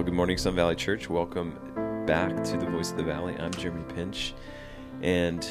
[0.00, 1.10] Well, good morning, Sun Valley Church.
[1.10, 3.36] Welcome back to the Voice of the Valley.
[3.38, 4.32] I'm Jeremy Pinch,
[5.02, 5.46] and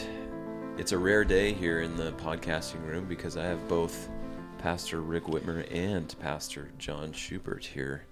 [0.75, 4.09] it's a rare day here in the podcasting room because I have both
[4.57, 8.05] Pastor Rick Whitmer and Pastor John Schubert here.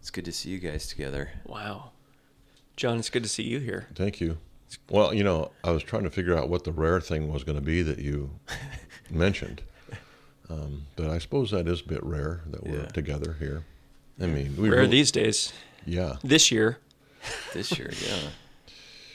[0.00, 1.32] It's good to see you guys together.
[1.44, 1.90] Wow.
[2.76, 3.86] John, it's good to see you here.
[3.94, 4.38] Thank you.
[4.88, 7.58] Well, you know, I was trying to figure out what the rare thing was going
[7.58, 8.30] to be that you
[9.10, 9.60] mentioned.
[10.48, 12.86] Um, but I suppose that is a bit rare that we're Yeah.
[12.86, 13.66] together here.
[14.18, 15.52] I mean, we Rare really- these days.
[15.86, 16.16] Yeah.
[16.22, 16.78] This year.
[17.52, 18.16] This year, yeah.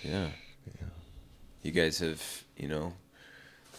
[0.04, 0.28] Yeah.
[0.66, 0.88] Yeah.
[1.62, 2.94] You guys have, you know,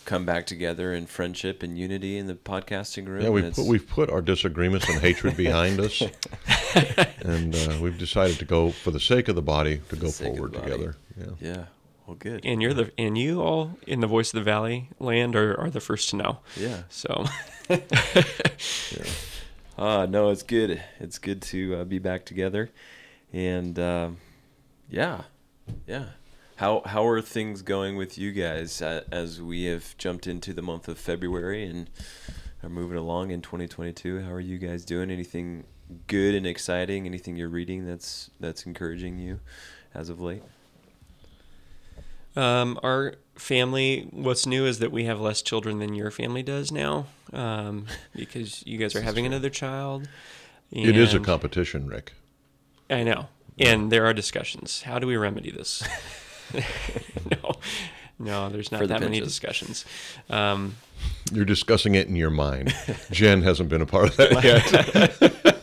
[0.05, 3.23] come back together in friendship and unity in the podcasting room.
[3.23, 6.03] Yeah, we've put, we've put our disagreements and hatred behind us,
[7.21, 10.09] and uh, we've decided to go for the sake of the body to the go
[10.09, 10.97] sake of the forward together.
[11.17, 11.27] Yeah.
[11.41, 11.65] Yeah.
[12.07, 12.45] Well, good.
[12.45, 15.71] And you're the and you all in the Voice of the Valley land are, are
[15.71, 16.39] the first to know.
[16.57, 16.83] Yeah.
[16.89, 17.25] So
[19.81, 20.83] Ah, no, it's good.
[20.99, 22.69] It's good to uh, be back together,
[23.33, 24.19] and um,
[24.91, 25.23] yeah,
[25.87, 26.11] yeah.
[26.57, 30.61] How how are things going with you guys uh, as we have jumped into the
[30.61, 31.89] month of February and
[32.63, 34.21] are moving along in 2022?
[34.21, 35.11] How are you guys doing?
[35.11, 35.65] Anything
[36.09, 37.07] good and exciting?
[37.07, 39.41] Anything you're reading that's that's encouraging you
[39.95, 40.43] as of late?
[42.37, 46.71] Um, our family what's new is that we have less children than your family does
[46.71, 47.07] now.
[47.33, 49.33] Um, because you guys are having true.
[49.33, 50.09] another child.
[50.71, 52.13] It is a competition, Rick.
[52.89, 53.27] I know.
[53.59, 54.83] And there are discussions.
[54.83, 55.83] How do we remedy this?
[57.31, 57.53] no.
[58.19, 59.85] No, there's not the that many discussions.
[60.29, 60.77] Um,
[61.33, 62.75] You're discussing it in your mind.
[63.11, 65.57] Jen hasn't been a part of that yet.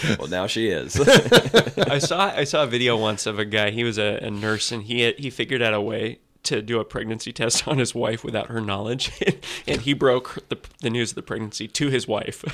[0.18, 0.98] Well, now she is.
[1.78, 3.70] I saw I saw a video once of a guy.
[3.70, 6.80] He was a, a nurse, and he had, he figured out a way to do
[6.80, 9.12] a pregnancy test on his wife without her knowledge,
[9.66, 12.44] and he broke the, the news of the pregnancy to his wife.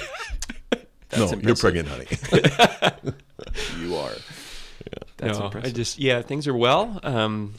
[1.17, 2.07] no, you're pregnant, honey.
[3.81, 4.13] you are.
[5.17, 5.71] That's no, impressive.
[5.71, 7.01] I just yeah, things are well.
[7.03, 7.55] Um,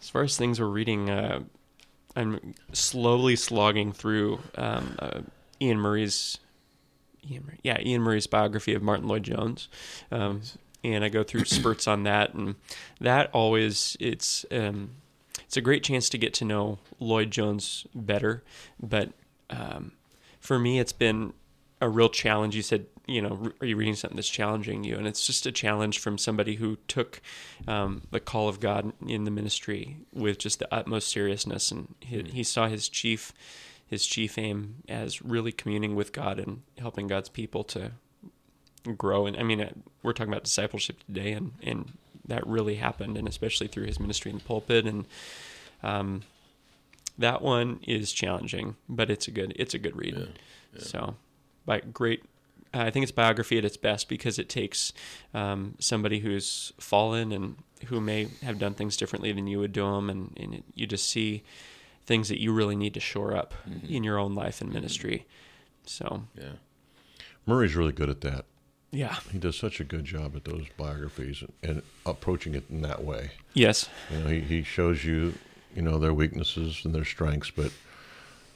[0.00, 1.40] as far as things we're reading, uh,
[2.16, 5.20] I'm slowly slogging through um, uh,
[5.60, 6.38] Iain Murray's.
[7.28, 9.68] Iain Murray, yeah, Iain Murray's biography of Martyn Lloyd Jones,
[10.10, 10.42] um,
[10.84, 12.56] and I go through spurts on that, and
[13.00, 14.90] that always it's um,
[15.50, 18.44] it's a great chance to get to know Lloyd Jones better.
[18.80, 19.10] But
[19.50, 19.92] um,
[20.38, 21.32] for me, it's been
[21.80, 22.54] a real challenge.
[22.54, 24.96] You said, you know, are you reading something that's challenging you?
[24.96, 27.20] And it's just a challenge from somebody who took
[27.66, 32.22] um, the call of God in the ministry with just the utmost seriousness, and he,
[32.22, 33.32] he saw his chief
[33.90, 37.90] his chief aim as really communing with God and helping God's people to
[38.96, 39.26] grow.
[39.26, 39.70] And I mean, uh,
[40.02, 41.92] we're talking about discipleship today, and and
[42.24, 45.04] that really happened, and especially through his ministry in the pulpit and.
[45.82, 46.22] Um,
[47.18, 50.14] that one is challenging, but it's a good it's a good read.
[50.78, 51.16] So,
[51.66, 52.24] by great,
[52.72, 54.92] I think it's biography at its best because it takes
[55.34, 57.56] um, somebody who's fallen and
[57.86, 60.86] who may have done things differently than you would do them, and, and it, you
[60.86, 61.42] just see
[62.10, 63.54] things that you really need to shore up
[63.88, 65.26] in your own life and ministry.
[65.86, 66.54] So, yeah.
[67.46, 68.46] Murray's really good at that.
[68.90, 73.04] yeah, He does such a good job at those biographies and, approaching it in that
[73.04, 73.30] way.
[73.54, 75.34] yes, You know, he, he shows you,
[75.76, 77.70] you know, their weaknesses and their strengths, but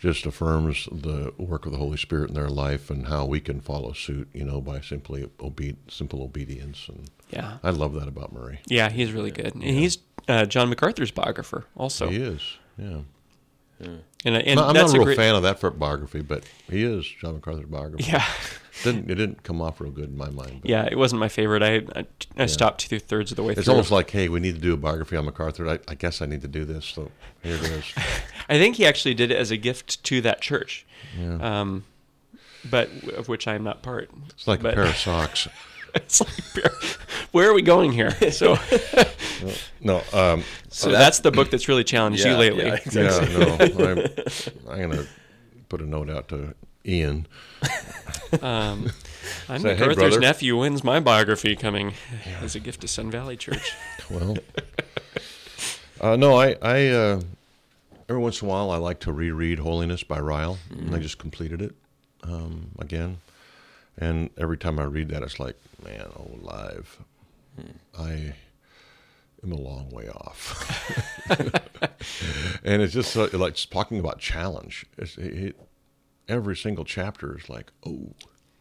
[0.01, 3.61] just affirms the work of the Holy Spirit in their life and how we can
[3.61, 6.89] follow suit, you know, by simply obe- simple obedience.
[6.89, 8.59] And yeah, I love that about Murray.
[8.67, 8.91] yeah.
[8.91, 12.09] He's really good, and he's uh, John MacArthur's biographer also.
[12.09, 12.43] He is,
[12.77, 12.99] yeah.
[13.81, 17.05] And, and No, I'm not a real great, fan of that biography, but he is
[17.07, 18.05] John MacArthur's biography.
[18.05, 18.25] Yeah.
[18.83, 20.62] didn't it didn't come off real good in my mind.
[20.62, 21.62] But Yeah, it wasn't my favorite.
[21.62, 23.61] I I, I stopped two thirds of the way through.
[23.61, 23.73] It's through.
[23.75, 25.69] almost like, hey, we need to do a biography on MacArthur.
[25.69, 27.11] I, I guess I need to do this, so
[27.43, 27.85] here it is.
[28.49, 30.85] I think he actually did it as a gift to that church,
[31.19, 31.61] Yeah.
[31.61, 31.85] um,
[32.69, 34.11] but of which I am not part.
[34.31, 35.49] It's like but- a pair of socks.
[35.96, 36.64] it's like,
[37.32, 38.11] where are we going here?
[38.31, 38.56] So,
[39.81, 42.67] No, um, so that- that's the book that's really challenged you lately.
[42.67, 43.32] yeah, exactly.
[43.35, 43.38] yeah,
[43.69, 43.91] no,
[44.70, 45.06] I'm, I'm gonna
[45.69, 46.55] put a note out to
[46.87, 47.26] Iain.
[48.43, 48.91] Um,
[49.49, 50.58] I'm Say, "Hey, MacArthur's brother." nephew.
[50.58, 51.94] When's my biography coming?
[52.43, 53.73] As a gift to Sun Valley Church.
[54.11, 54.37] Well,
[56.00, 57.20] uh, no, I, I uh,
[58.08, 61.19] every once in a while I like to reread Holiness by Ryle, and I just
[61.19, 61.75] completed it
[62.23, 63.19] um, again.
[63.96, 66.99] And every time I read that, it's like, man, oh, live,
[67.99, 68.35] I
[69.43, 71.31] am a long way off.
[72.64, 74.87] and it's just like just talking about challenge.
[74.99, 75.61] It's, it, it,
[76.29, 78.08] every single chapter is like, oh,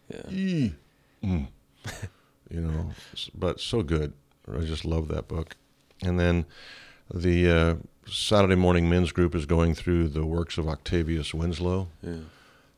[0.09, 0.69] Yeah.
[1.23, 1.47] mm.
[2.49, 2.91] you know,
[3.33, 4.13] but so good.
[4.53, 5.55] I just love that book.
[6.03, 6.45] And then
[7.13, 7.75] the uh,
[8.09, 12.17] Saturday morning men's group is going through the works of Octavius Winslow Yeah.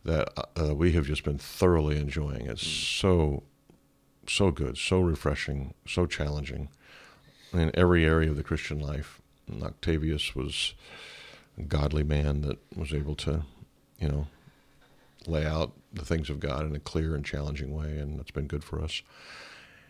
[0.06, 0.30] That
[0.60, 2.46] uh, we have just been thoroughly enjoying.
[2.46, 3.44] It's so
[4.28, 6.70] so good, so refreshing, so challenging
[7.54, 9.22] in every area of the Christian life.
[9.48, 10.74] And Octavius was
[11.58, 13.44] a godly man that was able to,
[14.00, 14.28] you know,
[15.28, 18.48] lay out the things of God in a clear and challenging way, and that's been
[18.48, 19.02] good for us.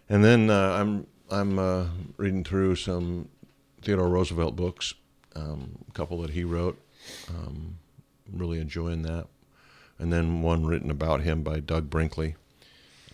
[0.09, 1.85] And then uh, I'm I'm uh,
[2.18, 3.29] reading through some
[3.81, 4.94] Theodore Roosevelt books,
[5.35, 6.79] um, a couple that he wrote.
[7.29, 7.77] Um,
[8.31, 9.27] really enjoying that,
[10.00, 12.36] and then one written about him by Doug Brinkley.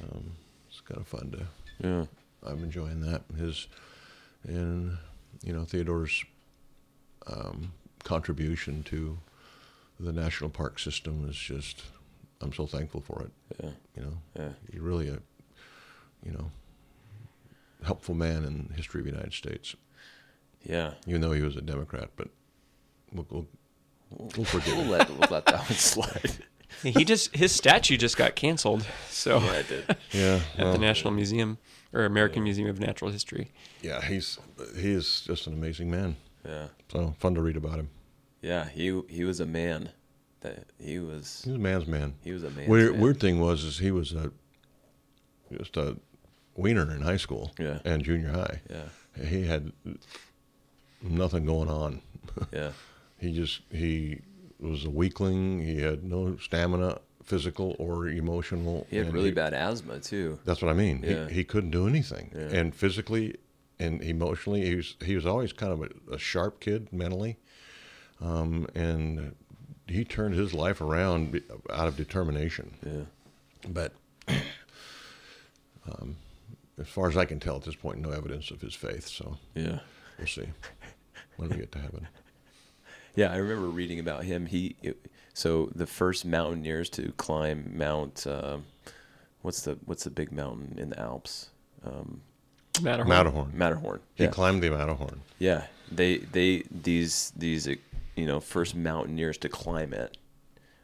[0.01, 0.31] Um,
[0.69, 1.87] it's kind of fun to.
[1.87, 2.05] Yeah.
[2.43, 3.21] I'm enjoying that.
[3.37, 3.67] His
[4.43, 4.97] and
[5.43, 6.23] you know Theodore's
[7.27, 7.73] um,
[8.03, 9.17] contribution to
[9.99, 11.83] the national park system is just.
[12.43, 13.31] I'm so thankful for it.
[13.63, 13.69] Yeah.
[13.95, 14.49] You know, Yeah.
[14.71, 15.19] he's really a,
[16.25, 16.49] you know,
[17.85, 19.75] helpful man in the history of the United States.
[20.63, 20.93] Yeah.
[21.05, 22.29] Even though he was a Democrat, but
[23.13, 23.45] we'll we'll,
[24.09, 26.31] we'll forgive We'll let, we'll let that one slide.
[26.83, 28.85] He just his statue just got canceled.
[29.09, 29.95] So yeah, I did.
[30.11, 31.57] Yeah, at well, the National Museum
[31.93, 33.51] or American Museum of Natural History.
[33.81, 34.39] yeah, he's
[34.77, 36.15] he is just an amazing man.
[36.45, 36.67] Yeah.
[36.91, 37.89] So fun to read about him.
[38.41, 38.67] Yeah.
[38.69, 39.89] He he was a man.
[40.41, 42.15] That he was He's a man's man.
[42.23, 42.67] he was a man.
[42.67, 44.31] Weird, weird thing was is he was a
[45.55, 45.97] just a
[46.55, 47.79] wiener in high school Yeah.
[47.85, 48.61] and junior high.
[48.69, 49.23] Yeah.
[49.25, 49.71] He had
[51.01, 52.01] nothing going on.
[52.51, 52.71] Yeah.
[53.19, 54.21] He just he
[54.61, 55.61] was a weakling.
[55.61, 58.85] He had no stamina, physical or emotional.
[58.89, 60.39] He had really bad asthma too.
[60.45, 61.03] That's what I mean.
[61.03, 61.27] Yeah.
[61.27, 62.57] He he couldn't do anything, Yeah.
[62.59, 63.35] and physically
[63.79, 67.37] and emotionally, he was he was always kind of a, a sharp kid mentally,
[68.19, 69.35] um, and
[69.87, 71.41] he turned his life around
[71.73, 72.75] out of determination.
[72.85, 73.69] Yeah.
[73.69, 73.93] But
[75.87, 76.15] um,
[76.79, 79.07] as far as I can tell at this point, no evidence of his faith.
[79.07, 79.79] So Yeah.
[80.17, 80.47] we'll see
[81.37, 82.07] when we get to heaven.
[83.15, 84.45] Yeah, I remember reading about him.
[84.45, 88.65] He it, so the first mountaineers to climb Mount um
[89.41, 91.49] what's the what's the big mountain in the Alps?
[91.83, 92.21] Um,
[92.81, 93.09] Matterhorn.
[93.09, 93.51] Matterhorn.
[93.53, 93.99] Matterhorn.
[94.15, 95.21] He climbed the Matterhorn.
[95.39, 97.75] Yeah, they they these these uh,
[98.15, 100.17] you know first mountaineers to climb it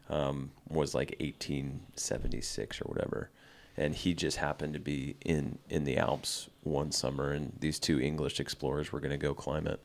[0.09, 3.29] um, was like 1876 or whatever,
[3.77, 7.99] and he just happened to be in in the Alps one summer, and these two
[7.99, 9.83] English explorers were going to go climb it,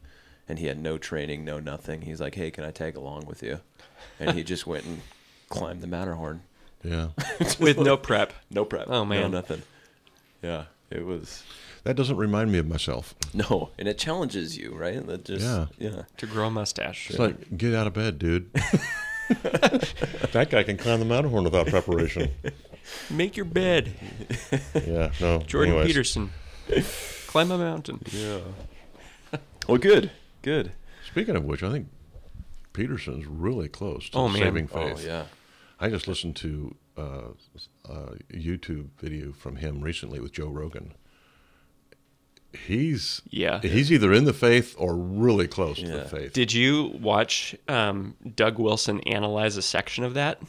[0.53, 2.03] and he had no training, no nothing.
[2.03, 3.61] He's like, "Hey, can I tag along with you?"
[4.21, 5.01] And he just went and
[5.49, 6.43] climbed the Matterhorn,
[6.85, 7.09] Yeah,
[7.59, 8.35] with no prep.
[8.51, 9.23] no prep, Oh, man.
[9.23, 9.63] no nothing.
[10.43, 11.43] Yeah, it was
[11.85, 13.15] that doesn't remind me of myself.
[13.33, 15.05] no, and it challenges you, right?
[15.07, 15.67] That just Yeah.
[15.79, 16.03] yeah.
[16.19, 17.09] To grow a mustache.
[17.09, 18.53] It's like get out of bed, dude.
[19.43, 22.31] that guy can climb the Matterhorn without preparation.
[23.11, 23.93] Make your bed.
[24.75, 25.39] Yeah, no.
[25.39, 25.87] Jordan anyways.
[25.87, 26.31] Peterson.
[27.29, 28.01] Climb a mountain.
[28.11, 28.41] Yeah.
[29.67, 30.11] well, good,
[30.43, 30.73] good.
[31.09, 31.89] Speaking of which, I think
[32.73, 34.43] Peterson's really close to Oh, man.
[34.43, 35.05] saving Oh faith.
[35.07, 35.25] yeah.
[35.81, 37.29] I just listened to uh,
[37.89, 40.95] a YouTube video from him recently with Joe Rogan.
[42.67, 43.61] He's Yeah.
[43.63, 46.35] he's either in the faith or really close to the faith.
[46.35, 50.41] Did you watch um, Doug Wilson analyze a section of that?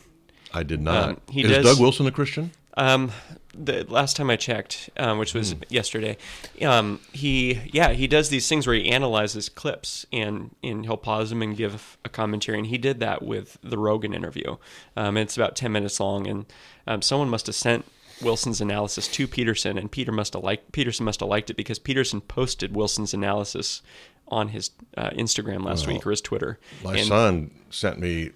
[0.54, 1.10] I did not.
[1.10, 2.52] Um, he Is does- Doug Wilson a Christian?
[2.76, 3.12] Um,
[3.56, 5.60] the last time I checked, um, which was Hmm.
[5.70, 6.18] yesterday,
[6.64, 11.30] um, he yeah he does these things where he analyzes clips and and he'll pause
[11.30, 14.58] them and give a commentary, and he did that with the Rogan interview.
[14.98, 16.46] Um, it's about ten minutes long, and
[16.88, 17.86] um, someone must have sent
[18.24, 21.78] Wilson's analysis to Peterson, and Peter must have liked Peterson must have liked it because
[21.78, 23.84] Peterson posted Wilson's analysis
[24.30, 26.58] on his uh, Instagram last Well, week or his Twitter.
[26.84, 28.32] My And- son sent me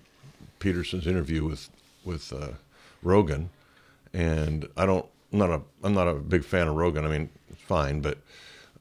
[0.60, 1.70] Peterson's interview with
[2.06, 2.50] with uh,
[3.02, 3.50] Rogan,
[4.18, 5.06] and I don't.
[5.32, 5.62] I'm not a.
[5.84, 7.06] I'm not a big fan of Rogan.
[7.06, 8.18] I mean, it's fine, but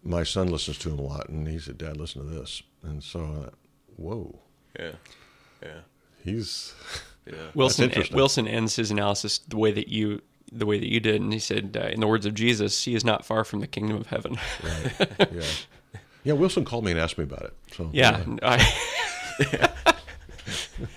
[0.03, 3.03] my son listens to him a lot, and he said, "Dad, listen to this." And
[3.03, 3.51] so, uh,
[3.97, 4.39] whoa,
[4.79, 4.93] Yeah.
[5.63, 5.81] Yeah.
[6.25, 6.73] he's
[7.27, 7.35] Yeah.
[7.55, 7.93] Wilson.
[8.13, 11.41] Wilson ends his analysis the way that you the way that you did, and he
[11.41, 14.07] said, uh, in the words of Jesus, "He is not far from the kingdom of
[14.07, 15.09] heaven." right.
[15.33, 15.43] yeah,
[16.25, 16.33] yeah.
[16.33, 17.55] Wilson called me and asked me about it.
[17.73, 18.73] So yeah, I,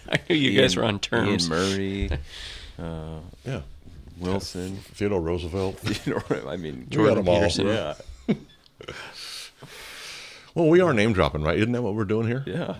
[0.07, 1.49] I knew you guys were on terms.
[1.49, 2.09] Iain Murray,
[2.77, 3.61] uh, yeah.
[4.19, 4.77] Wilson.
[4.93, 5.79] Theodore Roosevelt.
[6.05, 7.35] You know, I mean, We got 'em all.
[7.37, 7.67] Peterson.
[7.67, 7.93] Yeah.
[10.55, 11.57] Well, we are name dropping, right?
[11.57, 12.43] Isn't that what we're doing here?
[12.45, 12.77] Yeah.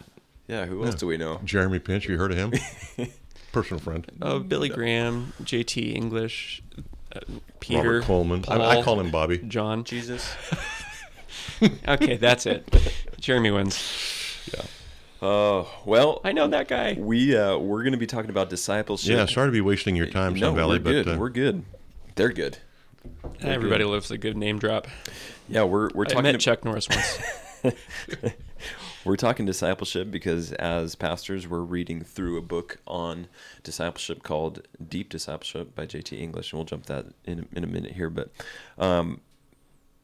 [0.48, 0.66] Yeah.
[0.66, 1.40] Who else do we know?
[1.44, 2.54] Jeremy Pinch, you heard of him?
[3.52, 4.06] Personal friend.
[4.22, 5.92] Oh, Billy Graham, J.T.
[5.92, 6.62] English,
[7.16, 7.20] uh,
[7.60, 8.44] Peter Robert Coleman.
[8.48, 9.38] I, I call him Bobby.
[9.38, 9.84] John.
[9.84, 10.34] Jesus.
[11.88, 12.68] Okay, that's it.
[13.20, 13.78] Jeremy wins.
[15.22, 16.96] Oh well, I know that guy.
[16.98, 19.10] we uh, we're going to be talking about discipleship.
[19.18, 21.06] Yeah, sorry to be wasting your time, no, Valley, we're good.
[21.06, 21.66] but uh, we're good.
[22.16, 22.58] They're good.
[23.40, 23.92] They're Everybody good.
[23.92, 24.88] loves a good name drop.
[25.50, 26.06] Yeah, we're we're talking.
[26.06, 26.24] I talking.
[26.24, 27.20] met ab- Chuck Norris once.
[29.06, 33.28] we're talking discipleship because as pastors, we're reading through a book on
[33.64, 36.16] discipleship called Deep Discipleship by J.T.
[36.16, 38.10] English, and we'll jump that in in a minute here.
[38.10, 38.30] But,
[38.78, 39.22] um,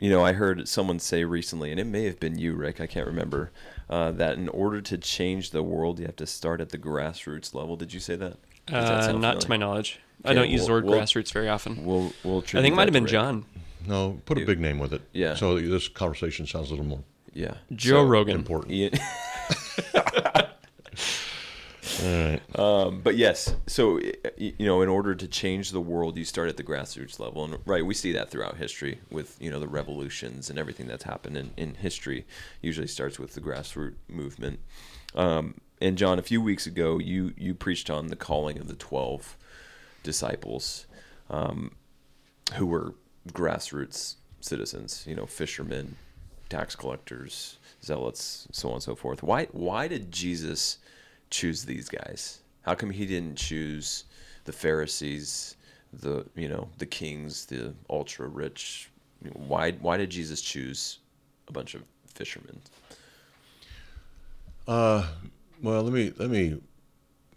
[0.06, 2.80] you know, I heard someone say recently, and it may have been you, Rick.
[2.80, 3.50] I can't remember
[3.90, 7.56] uh, that in order to change the world, you have to start at the grassroots
[7.56, 7.76] level.
[7.76, 8.38] Did you say that?
[8.68, 9.60] That Uh, sound not to my familiar?
[9.72, 10.00] knowledge.
[10.24, 11.84] I don't use the word we'll- grassroots very often.
[11.86, 12.38] We'll we'll.
[12.40, 13.12] I think it might have been Rick.
[13.14, 13.46] John.
[13.88, 15.02] No, put a big name with it.
[15.12, 15.34] Yeah.
[15.34, 18.36] So this conversation sounds a little more Yeah, Joe So, Rogan.
[18.38, 18.74] important.
[18.74, 18.92] Iain,
[22.04, 22.60] All right.
[22.60, 24.00] Um, but yes, so
[24.36, 27.60] you know, in order to change the world, you start at the grassroots level, and
[27.64, 31.38] right, we see that throughout history with you know the revolutions and everything that's happened
[31.38, 32.26] in, in history.
[32.64, 34.60] Usually starts with the grassroots movement.
[35.14, 38.74] Um, and John, a few weeks ago, you you preached on the calling of the
[38.74, 39.38] twelve
[40.02, 40.88] disciples,
[41.30, 41.76] um,
[42.56, 42.96] who were
[43.30, 45.06] grassroots citizens.
[45.08, 45.98] You know, fishermen,
[46.50, 49.22] tax collectors, zealots, so on and so forth.
[49.22, 50.80] Why why did Jesus
[51.30, 52.40] choose these guys?
[52.66, 54.06] How come he didn't choose
[54.46, 55.56] the Pharisees,
[55.94, 58.90] the you know the kings, the ultra rich?
[59.34, 60.98] Why why did Jesus choose
[61.48, 62.60] a bunch of fishermen?
[64.68, 65.08] Uh,
[65.62, 66.60] well, let me let me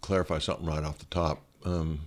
[0.00, 1.42] clarify something right off the top.
[1.62, 2.00] Um,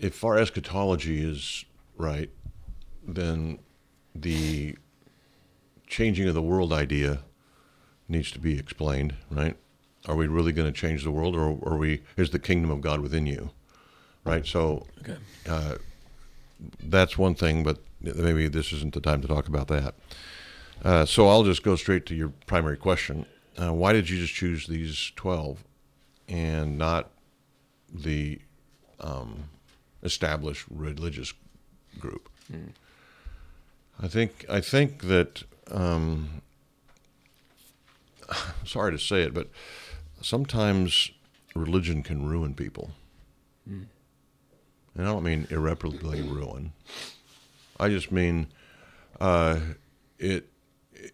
[0.00, 1.64] if our eschatology is
[1.96, 2.30] right,
[3.04, 3.58] then
[4.14, 4.76] the
[5.88, 7.22] changing of the world idea
[8.08, 9.16] needs to be explained.
[9.28, 9.56] Right?
[10.06, 12.02] Are we really going to change the world, or are we?
[12.16, 13.50] Is the kingdom of God within you?
[14.24, 14.46] Right.
[14.46, 15.16] So Okay.
[15.48, 15.76] uh,
[16.82, 19.94] that's one thing, but maybe this isn't the time to talk about that.
[20.82, 23.26] Uh, so I'll just go straight to your primary question.
[23.60, 25.62] Uh, why did Jesus choose these 12
[26.28, 27.10] and not
[27.92, 28.40] the
[29.00, 29.44] um,
[30.02, 31.32] established religious
[31.98, 32.28] group?
[34.02, 36.42] I think I think that um,
[38.64, 39.48] sorry to say it, but
[40.24, 41.10] sometimes
[41.54, 42.90] religion can ruin people.
[43.66, 43.88] And
[44.98, 46.72] I don't mean irreparably ruin.
[47.78, 48.48] I just mean
[49.20, 49.60] uh,
[50.18, 50.48] it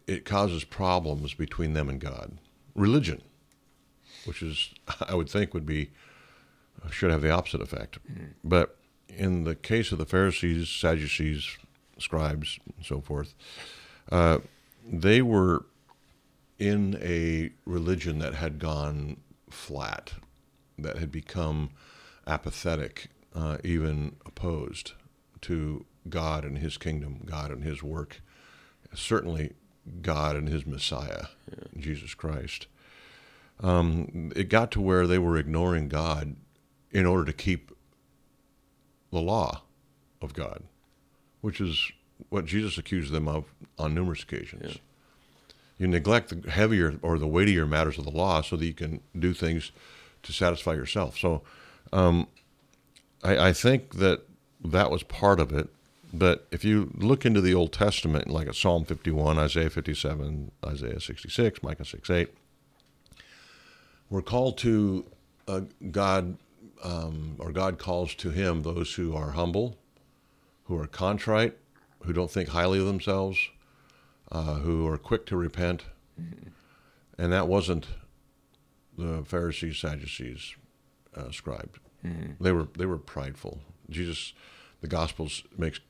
[0.06, 2.38] it causes problems between them and God.
[2.74, 3.22] Religion,
[4.24, 4.72] which is
[5.08, 5.90] I would think would be
[6.90, 7.98] should have the opposite effect.
[8.42, 8.76] But
[9.08, 11.56] in the case of the Pharisees, Sadducees,
[11.98, 13.34] scribes, and so forth,
[14.10, 14.38] uh,
[14.90, 15.64] they were
[16.60, 19.16] in a religion that had gone
[19.48, 20.12] flat,
[20.78, 21.70] that had become
[22.26, 24.92] apathetic, uh, even opposed
[25.40, 28.20] to God and His kingdom, God and His work,
[28.94, 29.54] certainly
[30.02, 31.24] God and His Messiah,
[31.76, 32.66] Jesus Christ.
[33.60, 36.36] Um, it got to where they were ignoring God
[36.90, 37.72] in order to keep
[39.10, 39.62] the law
[40.20, 40.62] of God,
[41.40, 41.90] which is
[42.28, 44.74] what Jesus accused them of on numerous occasions.
[44.74, 44.80] Yeah.
[45.80, 49.00] You neglect the heavier or the weightier matters of the law so that you can
[49.18, 49.72] do things
[50.22, 51.16] to satisfy yourself.
[51.16, 51.40] So
[51.90, 52.28] um,
[53.24, 54.20] I, I think that
[54.62, 55.70] that was part of it.
[56.12, 61.00] But if you look into the Old Testament, like at Psalm 51, Isaiah 57, Isaiah
[61.00, 62.28] 66, Micah 6, 8,
[64.10, 65.06] we're called to
[65.48, 66.36] uh, God,
[66.84, 69.78] um, or God calls to Him those who are humble,
[70.64, 71.56] who are contrite,
[72.02, 73.38] who don't think highly of themselves,
[74.30, 75.84] uh, who are quick to repent.
[77.18, 77.86] And that wasn't
[78.96, 80.54] the Pharisees, Sadducees,
[81.16, 81.78] uh, scribes.
[82.40, 83.60] They were they were prideful.
[83.90, 84.32] Jesus,
[84.80, 85.80] the Gospels makes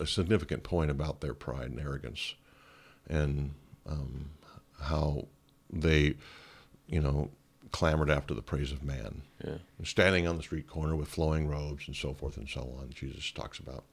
[0.00, 2.34] a significant point about their pride and arrogance,
[3.08, 3.52] and
[3.86, 4.30] um,
[4.80, 5.26] how
[5.70, 6.14] they,
[6.86, 7.30] you know,
[7.70, 9.22] clamored after the praise of man.
[9.44, 9.58] Yeah.
[9.84, 12.90] Standing on the street corner with flowing robes and so forth and so on.
[12.94, 13.84] Jesus talks about.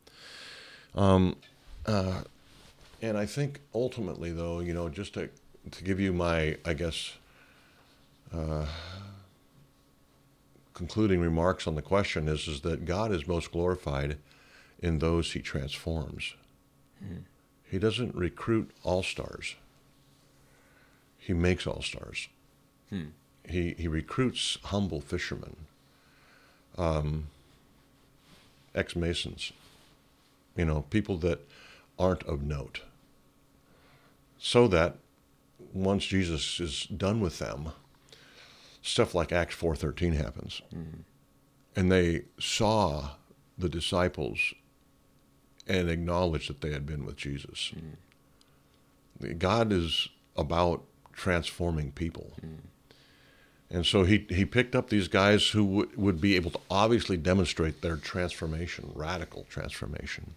[0.96, 1.36] Um,
[1.86, 2.22] uh,
[3.06, 5.30] and I think ultimately, though, you know, just to
[5.72, 7.14] to give you my, I guess,
[8.34, 8.66] uh,
[10.74, 14.18] concluding remarks on the question is is that God is most glorified
[14.80, 16.36] in those He transforms.
[17.70, 19.56] He doesn't recruit all stars.
[21.18, 22.28] He makes all stars.
[23.48, 25.56] He he recruits humble fishermen,
[26.78, 27.28] um,
[28.74, 29.52] ex masons,
[30.56, 31.40] you know, people that
[31.98, 32.82] aren't of note,
[34.46, 34.98] so that
[35.74, 37.70] once Jesus is done with them,
[38.84, 41.00] stuff like Acts four thirteen happens, mm-hmm.
[41.76, 43.10] and they saw
[43.58, 44.54] the disciples
[45.66, 47.74] and acknowledged that they had been with Jesus.
[47.76, 49.40] Mm-hmm.
[49.40, 52.34] God is about transforming people.
[52.40, 52.68] Mm-hmm.
[53.72, 57.18] And so he, he picked up these guys who w- would be able to obviously
[57.18, 60.36] demonstrate their transformation, radical transformation,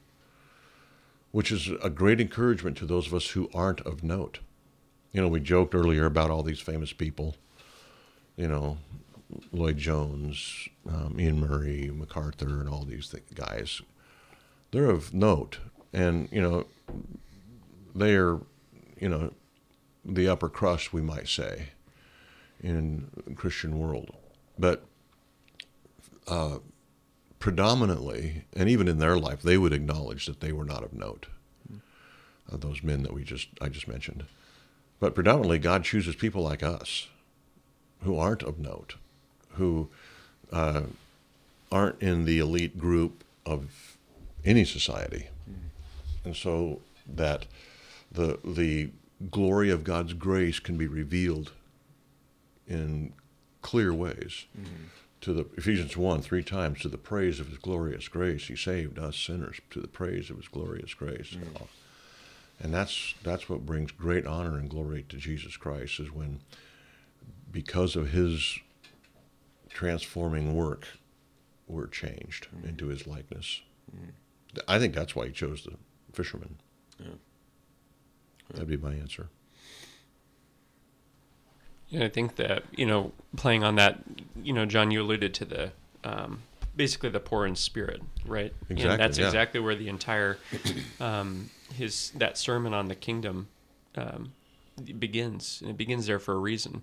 [1.38, 4.40] which is a great encouragement to those of us who aren't of note.
[5.12, 7.37] You know, we joked earlier about all these famous people.
[8.35, 8.78] You know,
[9.52, 13.80] Lloyd Jones, um, Iain Murray, MacArthur, and all these th- guys.
[14.73, 15.61] They're of note,
[15.92, 16.66] and you know,
[17.95, 18.40] they are,
[18.99, 19.33] you know,
[20.04, 21.68] the upper crust, we might say,
[22.61, 24.11] in Christian world,
[24.59, 24.85] but
[26.26, 26.59] uh,
[27.38, 31.26] predominantly, and even in their life, they would acknowledge that they were not of note.
[32.50, 34.25] Uh, those men that we just I just mentioned,
[35.00, 37.09] but predominantly, God chooses people like us,
[38.02, 38.95] who aren't of note,
[39.52, 39.88] who
[40.50, 40.83] uh,
[41.71, 43.97] aren't in the elite group of
[44.45, 45.28] any society,
[46.25, 47.45] and so that
[48.11, 48.90] the the
[49.30, 51.52] glory of God's grace can be revealed
[52.66, 53.12] in
[53.62, 54.47] clear ways.
[55.23, 58.99] To the Ephesians one three times to the praise of His glorious grace, He saved
[58.99, 61.67] us sinners to the praise of His glorious grace, mm.
[62.61, 66.41] and that's that's what brings great honor and glory to Jesus Christ is when,
[67.51, 68.59] because of His
[69.69, 70.87] transforming work,
[71.67, 72.69] we're changed mm.
[72.69, 73.61] into His likeness.
[73.95, 74.13] Mm.
[74.69, 75.75] I think that's why He chose the
[76.13, 76.59] fishermen.
[78.53, 79.29] That'd be my answer.
[81.88, 84.00] Yeah, I think that you know, playing on that,
[84.42, 85.73] you know, John, you alluded to the
[86.04, 86.42] um,
[86.76, 88.52] basically the poor in spirit, right?
[88.68, 89.26] Exactly, And that's yeah.
[89.26, 90.38] exactly where the entire
[91.00, 93.49] um, his that sermon on the kingdom
[93.97, 94.33] um,
[94.99, 96.83] begins, and it begins there for a reason.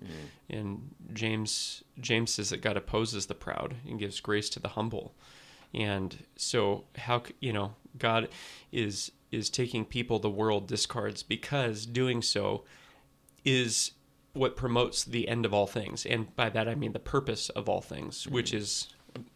[0.50, 5.14] And James James says that God opposes the proud and gives grace to the humble.
[5.74, 8.28] And so, how you know God
[8.72, 12.64] is is taking people the world discards because doing so
[13.44, 13.92] is
[14.36, 17.68] what promotes the end of all things and by that i mean the purpose of
[17.68, 18.34] all things mm-hmm.
[18.34, 18.88] which is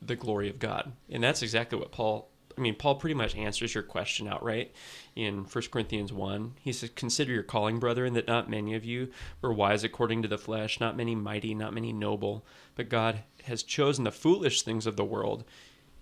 [0.02, 0.92] the glory of god.
[1.08, 4.72] And that's exactly what paul i mean paul pretty much answers your question outright.
[5.16, 9.10] In 1 corinthians 1 he says consider your calling brethren that not many of you
[9.40, 12.44] were wise according to the flesh not many mighty not many noble.
[12.74, 15.44] But god has chosen the foolish things of the world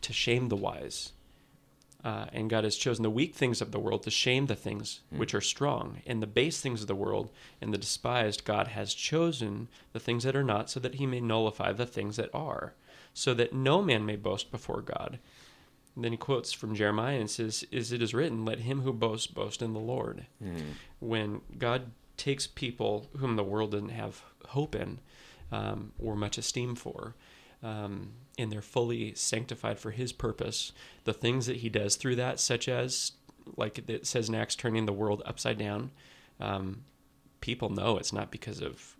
[0.01, 1.13] to shame the wise
[2.05, 5.01] uh, and God has chosen the weak things of the world to shame the things
[5.11, 7.31] which are strong, and the base things of the world
[7.61, 11.21] and the despised God has chosen the things that are not, so that he may
[11.21, 12.75] nullify the things that are,
[13.15, 15.19] so that no man may boast before God.
[15.97, 18.93] And then he quotes from Jeremiah and says, Is it is written, let him who
[18.93, 20.27] boasts boast in the Lord.
[21.01, 25.01] When God takes people whom the world didn't have hope in
[25.51, 27.17] um, or much esteem for,
[27.63, 30.73] um, and they're fully sanctified for his purpose,
[31.05, 33.13] the things that he does through that, such as,
[33.57, 35.91] like it says in Acts, turning the world upside down,
[36.41, 36.85] um,
[37.41, 38.97] people know it's not because of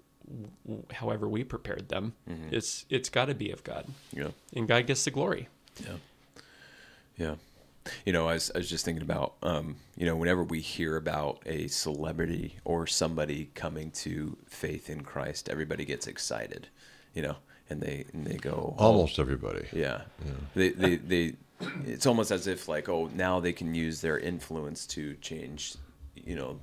[0.67, 2.15] w- however we prepared them.
[2.51, 4.29] It's it's got to be of God, Yeah.
[4.55, 5.49] and God gets the glory.
[5.83, 5.97] Yeah.
[7.17, 7.35] Yeah.
[8.05, 10.97] You know, I was, I was just thinking about, um, you know, whenever we hear
[10.97, 16.69] about a celebrity or somebody coming to faith in Christ, everybody gets excited,
[17.15, 17.37] you know,
[17.71, 19.67] and they and they go oh, Almost everybody.
[19.73, 20.03] yeah.
[20.55, 21.35] They, they they
[21.87, 25.75] it's almost as if like oh now they can use their influence to change,
[26.15, 26.61] you know,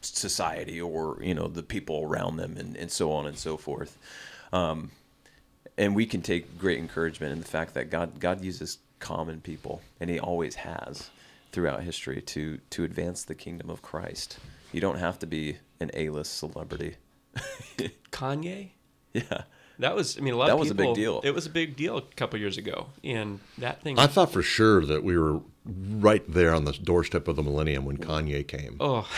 [0.00, 3.98] society or you know the people around them and, and so on and so forth.
[4.52, 4.90] Um,
[5.76, 9.80] and we can take great encouragement in the fact that God God uses common people,
[10.00, 11.10] and He always has
[11.52, 14.38] throughout history to to advance the kingdom of Christ.
[14.72, 16.96] You don't have to be an A-list celebrity.
[18.10, 18.70] Kanye.
[19.12, 19.42] yeah,
[19.80, 20.94] That was, I mean, a lot That of was a big people.
[20.94, 21.20] deal.
[21.22, 23.98] It was a big deal a couple years ago, and that thing.
[23.98, 27.84] I thought for sure that we were right there on the doorstep of the millennium
[27.84, 28.76] when Kanye came.
[28.80, 29.08] oh,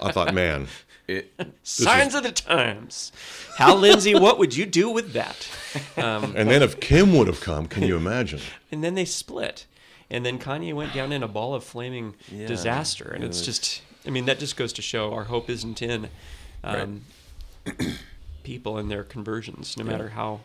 [0.00, 0.66] I thought, man,
[1.08, 1.32] it,
[1.62, 3.12] signs of the times.
[3.56, 5.48] Hal Lindsey, what would you do with that?
[5.96, 8.40] Um, and then if Kim would have come, can you imagine?
[8.70, 9.64] and then they split,
[10.10, 13.38] and then Kanye went down in a ball of flaming Yeah, disaster, and it it's
[13.38, 13.82] was- just.
[14.06, 16.08] I mean, that just goes to show our hope isn't in
[16.64, 17.02] um,
[18.42, 20.40] people and their conversions, no matter how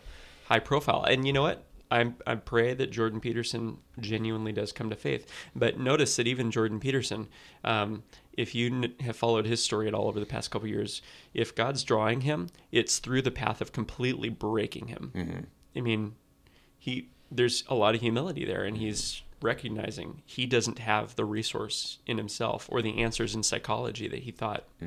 [0.46, 1.04] high profile.
[1.04, 1.64] And you know what?
[1.90, 5.26] I I pray that Jordan Peterson genuinely does come to faith.
[5.56, 7.28] But notice that even Jordan Peterson,
[7.64, 11.02] um, if you n- have followed his story at all over the past couple years,
[11.34, 15.48] if God's drawing him, it's through the path of completely breaking him.
[15.76, 16.16] I mean,
[16.78, 22.00] he there's a lot of humility there, and he's recognizing he doesn't have the resource
[22.08, 24.66] in himself or the answers in psychology that he thought,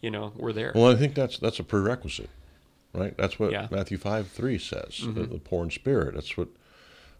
[0.00, 0.72] you know, we're there.
[0.74, 2.30] Well, I think that's that's a prerequisite,
[2.94, 3.16] right?
[3.16, 3.68] That's what Yeah.
[3.70, 5.00] Matthew five three says.
[5.02, 6.14] The, the poor in spirit.
[6.14, 6.48] That's what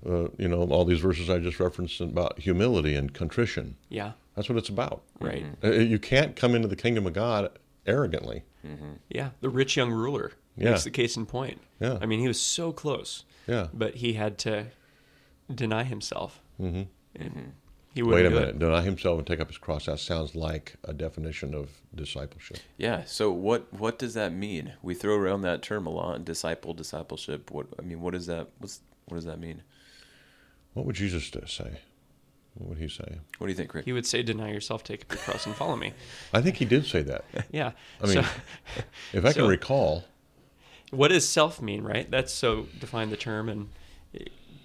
[0.07, 0.62] uh, you know.
[0.62, 3.77] All these verses I just referenced about humility and contrition.
[3.88, 5.03] yeah, That's what it's about.
[5.21, 5.45] right.
[5.62, 7.51] Uh, You can't come into the kingdom of God
[7.87, 8.45] arrogantly.
[9.09, 10.71] Yeah, the rich young ruler Yeah.
[10.71, 11.61] makes the case in point.
[11.81, 11.99] Yeah.
[12.01, 13.69] I mean, he was so close, Yeah.
[13.73, 14.66] but he had to
[15.55, 16.40] deny himself.
[16.59, 16.83] hmm
[17.14, 17.53] And
[17.94, 18.55] he Wait wouldn't a do minute.
[18.57, 18.59] it.
[18.61, 19.87] Deny himself and take up his cross.
[19.87, 22.59] That sounds like a definition of discipleship.
[22.76, 23.05] Yeah.
[23.05, 24.74] So what what does that mean?
[24.83, 26.24] We throw around that term a lot.
[26.24, 27.50] Disciple, discipleship.
[27.50, 29.62] What I mean, what does that what's what does that mean?
[30.74, 31.81] What would Jesus say?
[32.55, 33.18] What would he say?
[33.38, 33.85] What do you think, Rick?
[33.85, 35.92] He would say, "Deny yourself, take up your cross, and follow me."
[36.33, 37.24] I think he did say that.
[37.50, 37.72] Yeah.
[38.03, 38.29] I mean, so,
[39.12, 40.05] If I can recall,
[40.90, 42.11] what does self mean, right?
[42.11, 43.68] That's so define the term, and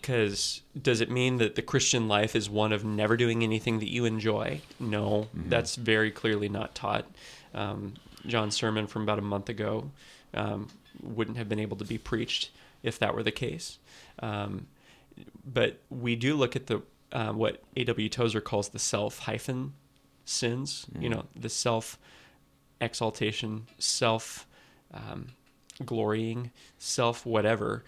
[0.06, 3.92] because does it mean that the Christian life is one of never doing anything that
[3.92, 4.62] you enjoy?
[4.80, 7.08] No, that's very clearly not taught.
[7.56, 7.96] Um,
[8.28, 9.90] John's sermon from about a month ago
[10.36, 10.68] um,
[11.02, 12.52] wouldn't have been able to be preached
[12.84, 13.80] if that were the case.
[14.20, 14.68] Um,
[15.44, 18.08] but we do look at the uh, what A.W.
[18.08, 19.74] Tozer calls the self hyphen
[20.24, 20.86] sins.
[21.00, 21.98] You know, the self
[22.80, 24.46] exaltation, self
[24.94, 25.30] um,
[25.84, 27.84] glorying, self whatever,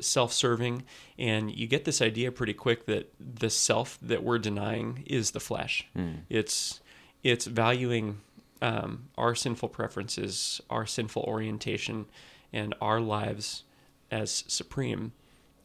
[0.00, 0.84] self serving.
[1.18, 5.40] And you get this idea pretty quick that the self that we're denying is the
[5.40, 5.86] flesh.
[6.28, 6.80] It's
[7.22, 8.20] it's valuing
[8.62, 12.06] um, our sinful preferences, our sinful orientation,
[12.52, 13.64] and our lives
[14.10, 15.12] as supreme.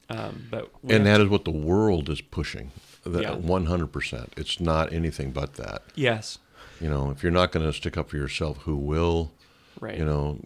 [0.09, 2.71] Um, but and that is what the world is pushing.
[3.05, 4.33] That one hundred percent.
[4.37, 5.83] It's not anything but that.
[5.95, 6.39] yes,
[6.79, 9.31] You know, if you're not going to stick up for yourself, who will?
[9.79, 9.97] Right.
[9.97, 10.39] You know,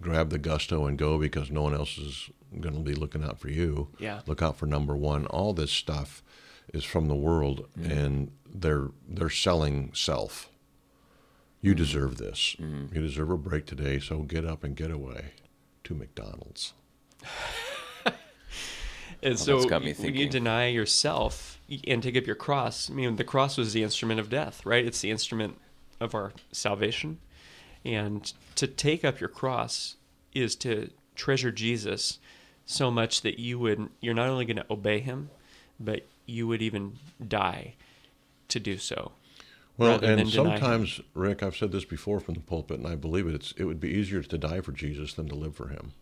[0.00, 3.38] grab the gusto and go because no one else is going to be looking out
[3.38, 3.88] for you.
[3.98, 4.20] Yeah.
[4.26, 5.26] Look out for number one.
[5.26, 6.22] All this stuff
[6.72, 7.90] is from the world, mm.
[7.90, 10.50] and they're they're selling self.
[11.60, 11.78] You mm.
[11.78, 12.56] deserve this.
[12.60, 12.94] Mm.
[12.94, 15.32] You deserve a break today, so get up and get away
[15.84, 16.74] to McDonald's.
[19.22, 20.20] And so got me when thinking.
[20.20, 24.18] you deny yourself and take up your cross, I mean, the cross was the instrument
[24.18, 24.84] of death, right?
[24.84, 25.58] It's the instrument
[26.00, 27.20] of our salvation.
[27.84, 29.96] And to take up your cross
[30.34, 32.18] is to treasure Jesus
[32.64, 35.30] so much that you would, you're not only going to obey him,
[35.80, 36.94] but you would even
[37.26, 37.74] die
[38.48, 39.12] to do so.
[39.78, 40.28] Well, and deny him.
[40.30, 43.34] sometimes, Rick, I've said this before from the pulpit, and I believe it.
[43.34, 45.92] It's, it would be easier to die for Jesus than to live for Him.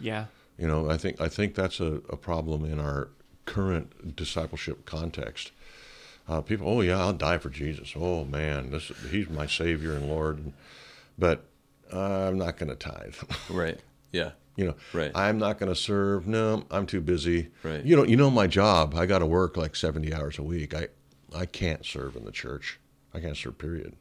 [0.00, 0.26] Yeah.
[0.58, 3.08] You know, I think I think that's a, a problem in our
[3.44, 5.52] current discipleship context.
[6.28, 7.92] Uh, people, oh yeah, I'll die for Jesus.
[7.94, 10.52] Oh man, this He's my Savior and Lord,
[11.18, 11.44] but
[11.92, 13.14] I'm not going to tithe.
[13.50, 13.78] Right.
[14.12, 14.30] Yeah.
[14.56, 15.10] you know, Right.
[15.14, 16.26] I'm not going to serve.
[16.26, 17.48] No, I'm too busy.
[17.62, 17.84] Right.
[17.84, 18.94] You know, you know my job.
[18.94, 20.74] I got to work like 70 hours a week.
[20.74, 20.88] I
[21.36, 22.78] I can't serve in the church.
[23.12, 23.58] I can't serve.
[23.58, 23.94] Period.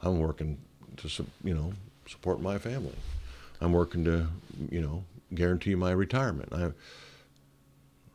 [0.00, 0.58] I'm working
[0.96, 1.08] to
[1.44, 1.72] you know
[2.08, 2.96] support my family.
[3.60, 4.26] I'm working to
[4.70, 6.52] you know guarantee my retirement.
[6.52, 6.72] I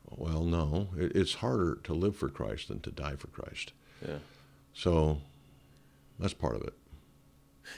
[0.09, 3.71] well, no, it, it's harder to live for Christ than to die for Christ.
[4.05, 4.17] Yeah.
[4.73, 5.19] So
[6.19, 6.73] that's part of it.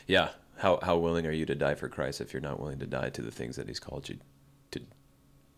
[0.08, 0.30] Yeah.
[0.58, 3.10] How how willing are you to die for Christ if you're not willing to die
[3.10, 4.18] to the things that He's called you
[4.72, 4.82] to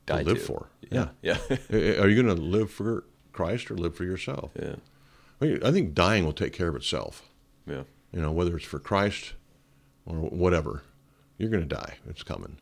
[0.06, 0.44] die to live to?
[0.44, 0.70] for.
[0.90, 1.10] Yeah.
[1.22, 1.38] Yeah.
[1.50, 4.52] Eh, eh, are you going to live for Christ or live for yourself?
[4.60, 4.76] yeah.
[5.42, 7.28] I, mean, I think dying will take care of itself.
[7.66, 7.84] Yeah.
[8.12, 9.34] You know, whether it's for Christ
[10.06, 10.84] or whatever,
[11.38, 11.96] you're going to die.
[12.08, 12.58] It's coming.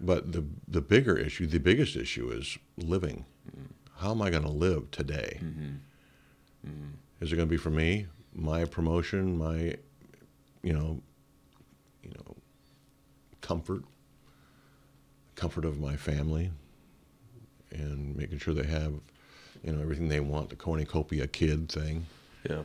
[0.00, 3.24] But the the bigger issue, the biggest issue, is living.
[3.48, 3.66] Mm-hmm.
[3.98, 5.38] How am I going to live today?
[5.42, 6.68] Mm-hmm.
[6.68, 6.88] Mm-hmm.
[7.20, 9.76] Is it going to be for me, my promotion, my,
[10.64, 11.00] you know,
[12.02, 12.34] you know,
[13.40, 13.82] comfort,
[15.36, 16.50] comfort of my family,
[17.70, 18.94] and making sure they have,
[19.62, 22.06] you know, everything they want, the cornucopia kid thing.
[22.48, 22.62] Yeah.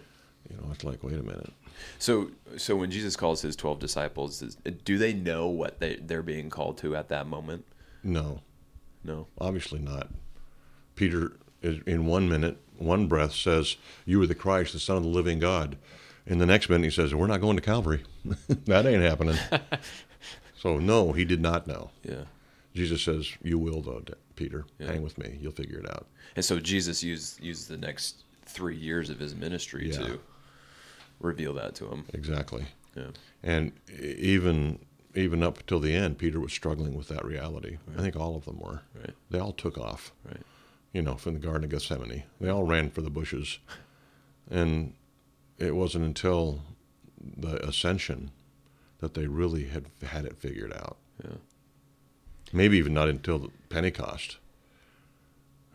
[0.49, 1.51] You know, it's like, wait a minute.
[1.99, 6.23] So, so when Jesus calls his twelve disciples, is, do they know what they they're
[6.23, 7.65] being called to at that moment?
[8.03, 8.39] No,
[9.03, 9.27] No.
[9.39, 10.09] obviously not.
[10.95, 15.09] Peter, in one minute, one breath, says, "You are the Christ, the Son of the
[15.09, 15.77] living God."
[16.25, 18.03] In the next minute, he says, "We're not going to Calvary.
[18.65, 19.37] that ain't happening."
[20.57, 21.89] so, no, he did not know.
[22.03, 22.23] Yeah.
[22.75, 24.03] Jesus says, "You will, though,
[24.35, 24.65] Peter.
[24.77, 24.87] Yeah.
[24.91, 25.37] Hang with me.
[25.41, 29.35] You'll figure it out." And so Jesus used used the next three years of his
[29.35, 29.97] ministry Yeah.
[29.97, 30.19] to
[31.19, 32.05] reveal that to him.
[32.13, 32.65] Exactly.
[32.95, 33.07] Yeah.
[33.43, 34.79] And even
[35.15, 37.77] even up until the end, Peter was struggling with that reality.
[37.97, 38.81] I think all of them were.
[38.95, 39.13] Right.
[39.31, 40.11] They all took off.
[40.23, 40.41] Right.
[40.93, 42.23] you know, from the Garden of Gethsemane.
[42.39, 43.59] They all ran for the bushes.
[44.49, 44.93] And
[45.59, 46.61] it wasn't until
[47.37, 48.31] the ascension
[48.99, 50.97] that they really had had it figured out.
[51.23, 51.37] Yeah.
[52.51, 54.37] Maybe even not until Pentecost.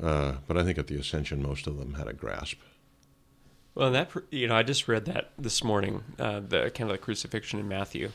[0.02, 2.58] Uh, but I think at the ascension, most of them had a grasp.
[3.74, 6.98] Well, that you know, I just read that this morning, uh, the kind of the
[6.98, 8.10] crucifixion in Matthew,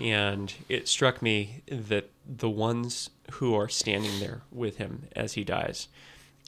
[0.00, 5.44] and it struck me that the ones who are standing there with him as he
[5.44, 5.86] dies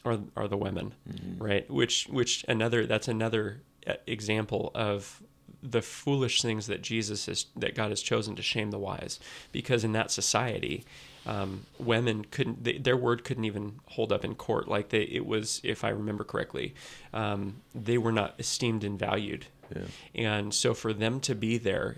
[0.05, 0.95] are are the women,
[1.39, 1.69] right?
[1.71, 3.61] Which which another that's another
[4.07, 5.23] example of
[5.63, 9.19] the foolish things that Jesus is that God has chosen to shame the wise,
[9.53, 10.85] because in that society,
[11.25, 14.69] um, women couldn't they, their word couldn't even hold up in court.
[14.69, 16.75] Like they, it was, if I remember correctly,
[17.13, 19.47] um, they were not esteemed and valued.
[19.75, 19.83] Yeah.
[20.15, 21.97] And so for them to be there,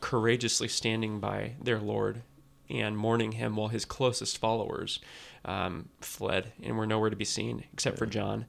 [0.00, 2.22] courageously standing by their Lord
[2.68, 4.98] and mourning him while his closest followers
[5.44, 8.46] um, fled and were nowhere to be seen except for John.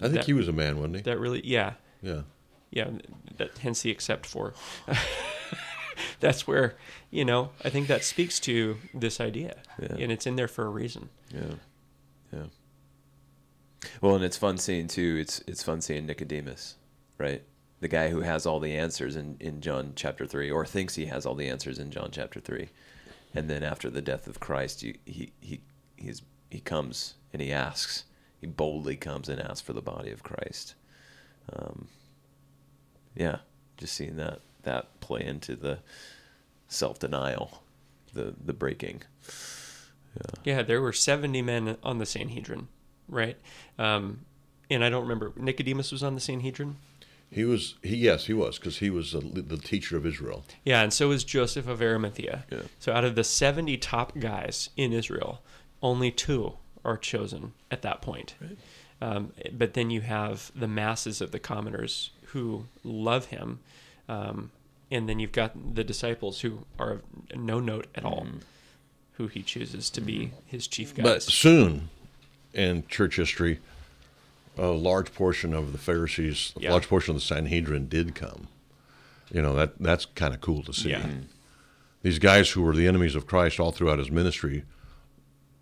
[0.00, 1.02] I think that- he was a man, wasn't he?
[1.02, 2.22] that really, yeah, yeah.
[2.70, 2.90] yeah.
[3.36, 4.54] That hence the except for.
[6.20, 6.76] That's where
[7.10, 9.96] you know I think that speaks to this idea, Yeah.
[9.98, 11.08] and it's in there for a reason.
[11.34, 11.54] Yeah,
[12.32, 12.44] yeah.
[14.00, 15.16] Well, and it's fun seeing too.
[15.20, 16.76] It's it's fun seeing Nicodemus,
[17.18, 17.42] right?
[17.80, 21.06] The guy who has all the answers in in John chapter three, or thinks he
[21.06, 22.70] has all the answers in John chapter three,
[23.34, 25.60] and then after the death of Christ, you, he he
[25.96, 28.04] he's he comes and he asks.
[28.40, 30.74] He boldly comes and asks for the body of Christ.
[31.52, 31.88] Um,
[33.16, 33.38] yeah,
[33.76, 35.80] just seeing that that play into the
[36.68, 37.62] self denial,
[38.12, 39.02] the the breaking.
[40.16, 40.62] Yeah, yeah.
[40.62, 42.68] there were seventy men on the Sanhedrin,
[43.08, 43.36] right?
[43.78, 44.20] Um,
[44.70, 46.76] and I don't remember Nicodemus was on the Sanhedrin.
[47.30, 47.74] He was.
[47.82, 50.44] He yes, he was because he was the, the teacher of Israel.
[50.64, 52.44] Yeah, and so was Joseph of Arimathea.
[52.50, 52.62] Yeah.
[52.78, 55.42] So out of the 70 top guys in Israel,
[55.82, 56.54] only two
[56.88, 58.34] are chosen at that point.
[59.00, 63.60] Um, but then you have the masses of the commoners who love him.
[64.08, 64.50] Um,
[64.90, 67.02] and then you've got the disciples who are of
[67.36, 68.26] no note at all,
[69.18, 71.04] who he chooses to be his chief guys.
[71.04, 71.90] But soon,
[72.54, 73.58] in church history,
[74.56, 76.72] a large portion of the Pharisees, a Yeah.
[76.72, 78.48] large portion of the Sanhedrin did come.
[79.30, 80.90] You know that that's kind of cool to see.
[80.90, 81.06] Yeah.
[82.02, 84.64] These guys who were the enemies of Christ all throughout his ministry,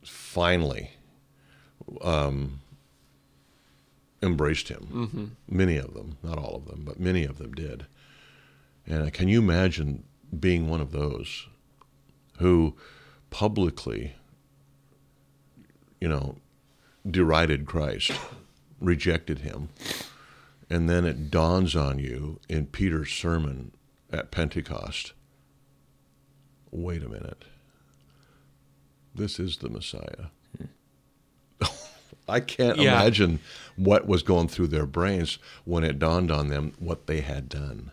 [0.05, 0.93] finally,
[2.03, 2.61] um,
[4.23, 5.37] embraced him.
[5.49, 7.87] Many of them, not all of them, but many of them did.
[8.87, 10.05] And can you imagine
[10.39, 11.47] being one of those
[12.39, 12.75] who
[13.31, 14.15] publicly,
[16.01, 16.37] you know,
[17.09, 18.13] derided Christ,
[18.81, 19.71] rejected him,
[20.69, 23.73] and then it dawns on you in Peter's sermon
[24.13, 25.13] at Pentecost
[26.77, 27.45] wait a minute.
[29.15, 30.27] This is the Messiah.
[32.29, 33.01] I can't Yeah.
[33.01, 33.41] imagine
[33.77, 37.93] what was going through their brains when it dawned on them what they had done.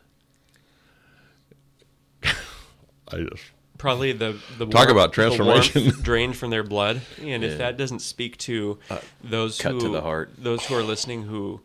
[2.23, 3.43] I just
[3.77, 5.89] Probably the the Talk about transformation.
[6.01, 7.49] drained from their blood, and Yeah.
[7.49, 8.79] if that doesn't speak to
[9.21, 10.31] those cut who to the heart.
[10.37, 11.59] those who are listening who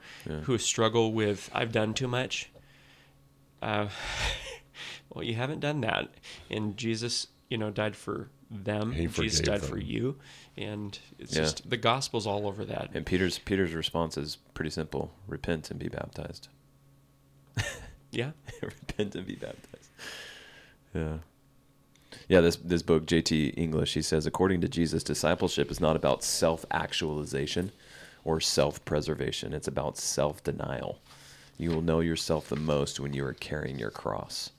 [0.44, 2.50] who struggle with I've done too much.
[3.62, 3.88] Uh,
[5.12, 6.08] well, you haven't done that,
[6.50, 8.92] and Jesus, you know, died for them.
[8.92, 9.70] He Jesus died them.
[9.70, 10.16] for you,
[10.56, 11.42] and it's Yeah.
[11.42, 12.90] just the gospel's all over that.
[12.94, 16.48] And Peter's Peter's response is pretty simple: repent and be baptized.
[18.10, 18.30] Yeah,
[18.62, 19.90] repent and be baptized.
[20.94, 21.18] Yeah.
[22.26, 26.24] Yeah, this this book, JT English, he says, according to Jesus, discipleship is not about
[26.24, 27.70] self actualization
[28.24, 29.52] or self preservation.
[29.52, 31.00] It's about self denial.
[31.58, 34.52] You will know yourself the most when you are carrying your cross.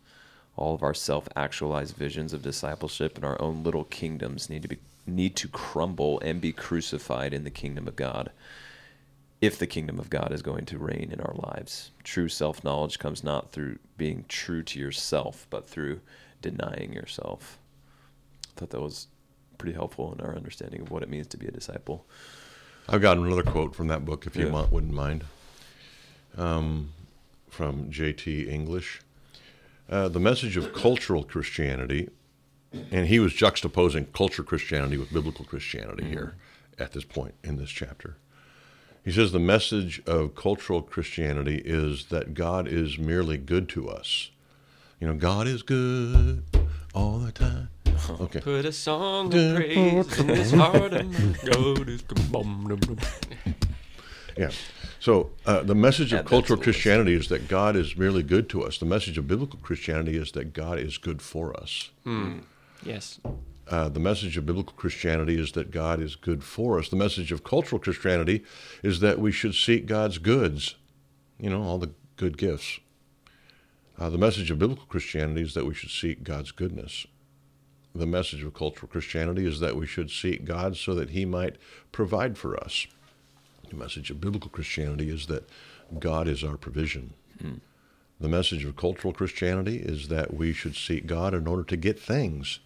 [0.59, 4.67] All of our self actualized visions of discipleship and our own little kingdoms need to
[4.67, 8.29] be need to crumble and be crucified in the kingdom of God
[9.41, 11.91] if the kingdom of God is going to reign in our lives.
[12.03, 16.01] True self knowledge comes not through being true to yourself, but through
[16.41, 17.57] denying yourself.
[18.57, 19.07] I thought that was
[19.57, 22.05] pretty helpful in our understanding of what it means to be a disciple.
[22.89, 24.51] I've got another quote from that book, if you Yeah.
[24.51, 25.23] want, wouldn't mind,
[26.37, 26.91] um,
[27.49, 28.49] from J.T.
[28.49, 28.99] English.
[29.89, 32.09] Uh, the message of cultural Christianity,
[32.91, 36.35] and he was juxtaposing culture Christianity with biblical Christianity here
[36.77, 38.15] at this point in this chapter.
[39.03, 44.29] He says the message of cultural Christianity is that God is merely good to us.
[44.99, 46.43] You know, God is good
[46.93, 47.69] all the time.
[48.21, 48.39] Okay.
[48.39, 50.91] put a song of praise in this heart.
[51.45, 53.03] God is good.
[54.37, 54.51] Yeah.
[54.99, 56.81] So uh, the message of cultural to the list.
[56.81, 58.77] Christianity is that God is merely good to us.
[58.77, 61.89] The message of biblical Christianity is that God is good for us.
[62.83, 63.19] Yes,
[63.67, 66.89] Uh, the message of biblical Christianity is that God is good for us.
[66.89, 68.43] The message of cultural Christianity
[68.81, 70.75] is that we should seek God's goods,
[71.39, 72.79] you know, all the good gifts.
[73.97, 77.05] Uh, the message of biblical Christianity is that we should seek God's goodness.
[77.93, 81.57] The message of cultural Christianity is that we should seek God so that He might
[81.91, 82.87] provide for us.
[83.69, 85.47] The message of biblical Christianity is that
[85.99, 87.13] God is our provision.
[87.41, 87.55] Hmm.
[88.19, 91.99] The message of cultural Christianity is that we should seek God in order to get
[91.99, 92.59] things.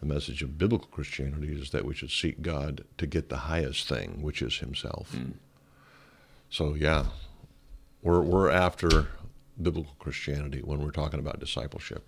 [0.00, 3.88] The message of biblical Christianity is that we should seek God to get the highest
[3.88, 5.12] thing, which is Himself.
[5.12, 5.32] Hmm.
[6.50, 7.06] So, yeah,
[8.02, 9.08] we're, we're after
[9.60, 12.04] biblical Christianity when we're talking about discipleship.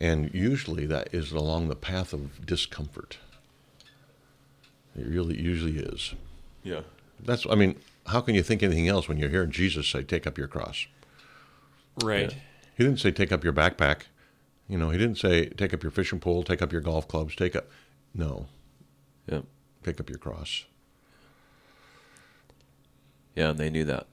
[0.00, 3.18] And usually that is along the path of discomfort.
[4.96, 6.14] It really usually is.
[6.62, 6.82] Yeah.
[7.20, 7.76] That's, I mean,
[8.06, 10.86] how can you think anything else when you're hearing Jesus say, take up your cross?
[12.02, 12.30] Right.
[12.30, 12.38] Yeah.
[12.76, 14.02] He didn't say, take up your backpack.
[14.68, 17.34] You know, he didn't say, take up your fishing pole, take up your golf clubs,
[17.34, 17.66] take up.
[18.14, 18.46] No,
[19.30, 19.40] Yeah.
[19.82, 20.64] take up your cross.
[23.34, 24.06] Yeah, and they knew that.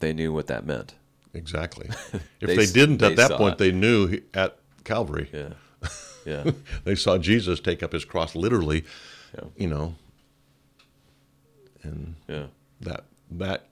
[0.00, 0.94] They knew what that meant.
[1.34, 1.88] Exactly.
[2.40, 3.58] If They they, didn't they at that point, it.
[3.58, 5.30] they knew at Calvary.
[5.32, 5.50] Yeah.
[6.24, 6.52] Yeah.
[6.84, 8.84] They saw Jesus take up his cross literally,
[9.34, 9.48] Yeah.
[9.56, 9.96] you know,
[11.82, 12.46] and Yeah.
[12.80, 13.68] that that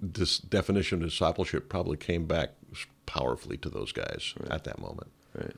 [0.00, 2.50] this definition of discipleship probably came back
[3.06, 5.10] powerfully to those guys at that moment.
[5.34, 5.54] Right.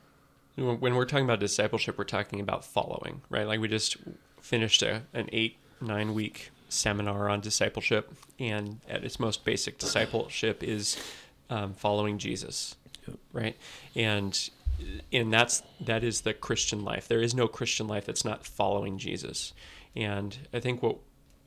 [0.55, 3.47] When when we're talking about discipleship, we're talking about following, right?
[3.47, 3.97] Like we just
[4.41, 10.63] finished a, an eight, nine week seminar on discipleship, and at its most basic, discipleship
[10.63, 10.97] is
[11.49, 12.75] um, following Jesus,
[13.07, 13.17] Yep.
[13.33, 13.57] right?
[13.95, 14.49] And
[15.13, 17.07] and that's that is the Christian life.
[17.07, 19.53] There is no Christian life that's not following Jesus.
[19.95, 20.97] And I think what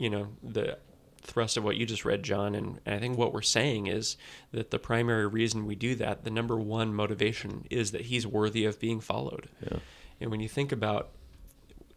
[0.00, 0.78] you know the
[1.22, 4.16] thrust of what you just read, John, and, and I think what we're saying is
[4.52, 8.64] that the primary reason we do that, the number one motivation, is that he's worthy
[8.64, 9.48] of being followed.
[9.60, 9.78] Yeah.
[10.20, 11.10] And when you think about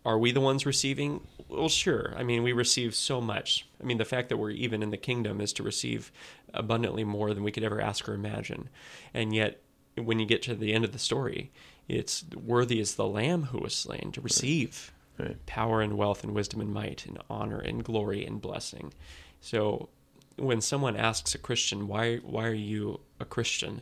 [0.06, 1.26] are we the ones receiving?
[1.48, 2.14] Well, sure.
[2.18, 3.66] I mean, we receive so much.
[3.82, 6.12] I mean, the fact that we're even in the kingdom is to receive
[6.54, 8.68] abundantly more than we could ever ask or imagine.
[9.14, 9.62] And yet,
[9.96, 11.54] when you get to the end of the story,
[11.88, 15.46] it's worthy is the lamb who was slain to receive Right.
[15.46, 18.94] power and wealth and wisdom and might and honor and glory and blessing.
[19.42, 19.90] So
[20.38, 23.82] when someone asks a Christian, why why are you a Christian?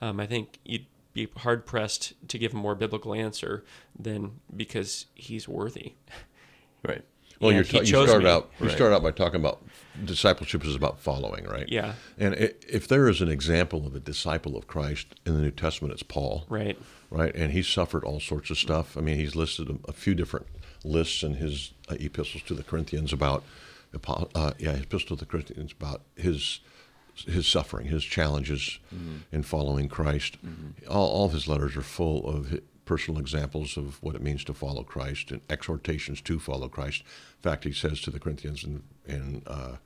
[0.00, 3.64] Um, I think you'd be hard pressed to give a more biblical answer
[3.98, 5.94] than because he's worthy.
[6.82, 7.04] Right.
[7.40, 8.30] Well, And you're ta- you start me.
[8.30, 8.74] out you Right.
[8.76, 9.64] start out by talking about
[10.04, 11.68] discipleship is about following, right?
[11.68, 11.94] Yeah.
[12.16, 15.50] And i if there is an example of a disciple of Christ in the New
[15.50, 16.46] Testament, it's Paul.
[16.48, 16.78] Right.
[17.10, 17.34] right?
[17.34, 18.96] And he suffered all sorts of stuff.
[18.96, 20.46] I mean, he's listed a, a few different
[20.84, 23.44] lists in his uh, epistles to the Corinthians about,
[24.34, 26.60] uh, yeah, his epistle to the Corinthians about his
[27.26, 28.78] his suffering, his challenges
[29.30, 30.38] in following Christ.
[30.88, 34.54] All, all of his letters are full of personal examples of what it means to
[34.54, 37.02] follow Christ and exhortations to follow Christ.
[37.02, 39.76] In fact, he says to the Corinthians in, in uh,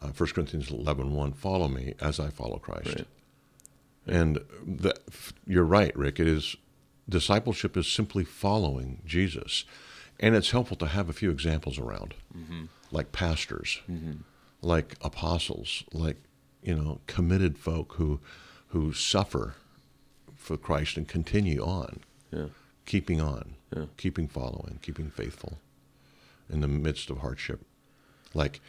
[0.00, 2.86] uh, 1 Corinthians 11, 1, follow me as I follow Christ.
[2.86, 3.06] Right.
[4.06, 4.98] And that,
[5.46, 6.20] you're right, Rick.
[6.20, 6.56] It is
[7.08, 9.64] discipleship is simply following Jesus,
[10.20, 12.64] and it's helpful to have a few examples around, mm-hmm.
[12.90, 14.12] like pastors, mm-hmm.
[14.60, 16.16] like apostles, like
[16.62, 18.20] you know committed folk who
[18.68, 19.54] who suffer
[20.36, 22.00] for Christ and continue on,
[22.32, 22.46] Yeah.
[22.86, 23.84] keeping on, Yeah.
[23.96, 25.58] keeping following, keeping faithful
[26.50, 27.60] in the midst of hardship,
[28.34, 28.60] like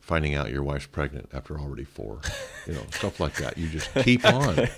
[0.00, 2.20] finding out your wife's pregnant after already four,
[2.66, 3.56] you know, stuff like that.
[3.56, 4.68] You just keep on.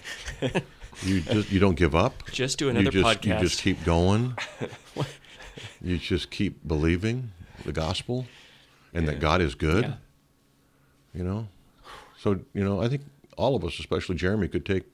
[1.03, 2.23] You just you don't give up.
[2.31, 3.25] Just do another you just, podcast.
[3.25, 4.37] You just keep going.
[5.83, 7.33] you just keep believing
[7.65, 8.27] the gospel,
[8.93, 9.85] and that God is good.
[9.85, 9.95] Yeah.
[11.15, 11.49] You know,
[12.19, 13.03] so you know I think
[13.37, 14.85] all of us, especially Jeremy, could take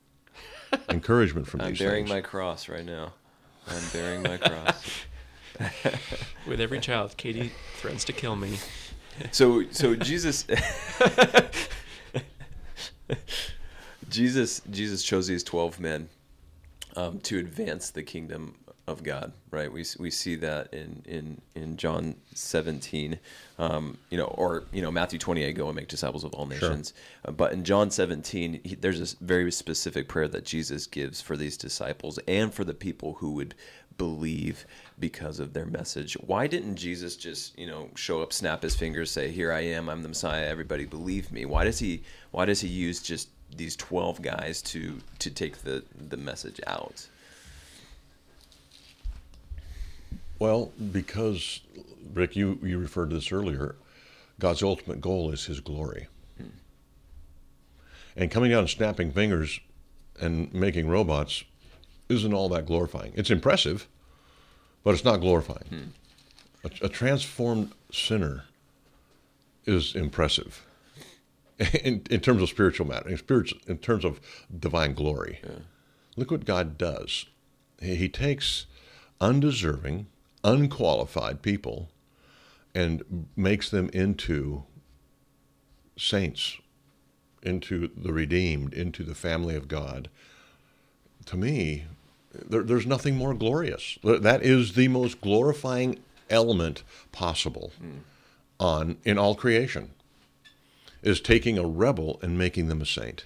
[0.90, 2.14] encouragement from I'm these bearing things.
[2.14, 3.12] my cross right now.
[3.66, 5.04] I'm bearing my cross.
[6.46, 8.58] With every child, Katie threatens to kill me.
[9.30, 10.46] So so Jesus
[14.08, 16.08] Jesus Jesus chose these 12 men
[16.96, 18.56] um, to advance the kingdom
[18.90, 19.72] of God, right?
[19.72, 23.18] We we see that in in in John 17,
[23.58, 26.92] um, you know, or you know Matthew 28, go and make disciples of all nations.
[27.24, 31.36] Uh, but in John 17, he, there's this very specific prayer that Jesus gives for
[31.36, 33.54] these disciples and for the people who would
[33.96, 34.66] believe
[34.98, 36.14] because of their message.
[36.14, 39.88] Why didn't Jesus just, you know, show up, snap his fingers, say, "Here I am,
[39.88, 43.76] I'm the Messiah, everybody believe me." Why does he why does he use just these
[43.76, 47.06] 12 guys to to take the the message out?
[50.40, 51.60] Well, because
[52.12, 53.76] Rick, you you referred to this earlier.
[54.40, 56.08] God's ultimate goal is His glory,
[58.16, 59.60] and coming down and snapping fingers
[60.20, 61.44] and making robots
[62.08, 63.12] isn't all that glorifying.
[63.14, 63.86] It's impressive,
[64.82, 65.66] but it's not glorifying.
[65.68, 66.66] Hmm.
[66.66, 68.44] A, a transformed sinner
[69.66, 70.64] is impressive
[71.84, 74.20] in, in terms of spiritual matter, in, spiritual, in terms of
[74.58, 75.40] divine glory.
[76.16, 77.26] Look what God does.
[77.80, 78.66] He, he takes
[79.20, 80.06] undeserving,
[80.44, 81.88] unqualified people
[82.74, 84.64] and makes them into
[85.96, 86.58] saints,
[87.42, 90.08] into the redeemed, into the family of God.
[91.26, 91.84] To me,
[92.32, 93.98] there, there's nothing more glorious.
[94.02, 97.98] That is the most glorifying element possible hmm.
[98.58, 99.90] on in all creation
[101.02, 103.24] is taking a rebel and making them a saint.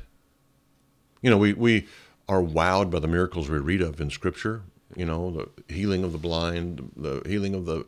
[1.21, 1.87] You know, we we
[2.29, 4.63] are wowed by the miracles we read of in Scripture.
[4.97, 7.87] You know, the healing of the blind, the healing of the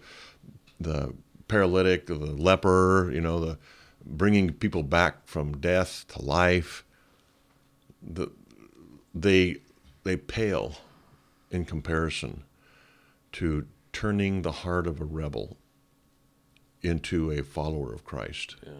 [0.81, 1.15] the
[1.49, 3.11] paralytic, the leper.
[3.13, 3.59] You know, the
[4.05, 6.85] bringing people back from death to life.
[8.03, 8.29] The
[9.15, 9.59] they
[10.05, 10.77] they pale
[11.51, 12.45] in comparison
[13.33, 15.57] to turning the heart of a rebel
[16.83, 18.57] into a follower of Christ.
[18.63, 18.73] Yeah.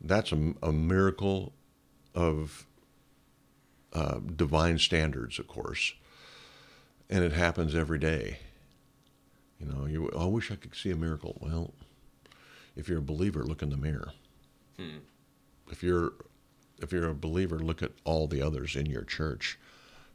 [0.00, 1.52] That's a, a miracle
[2.14, 2.66] of
[3.92, 5.94] uh, divine standards, of course,
[7.08, 8.38] and it happens every day.
[9.60, 10.10] You know, you.
[10.10, 11.36] I wish I could see a miracle.
[11.40, 11.72] Well,
[12.76, 14.12] if you're a believer, look in the mirror.
[14.78, 14.98] Hmm.
[15.70, 16.12] If you're
[16.78, 19.58] if you're a believer, look at all the others in your church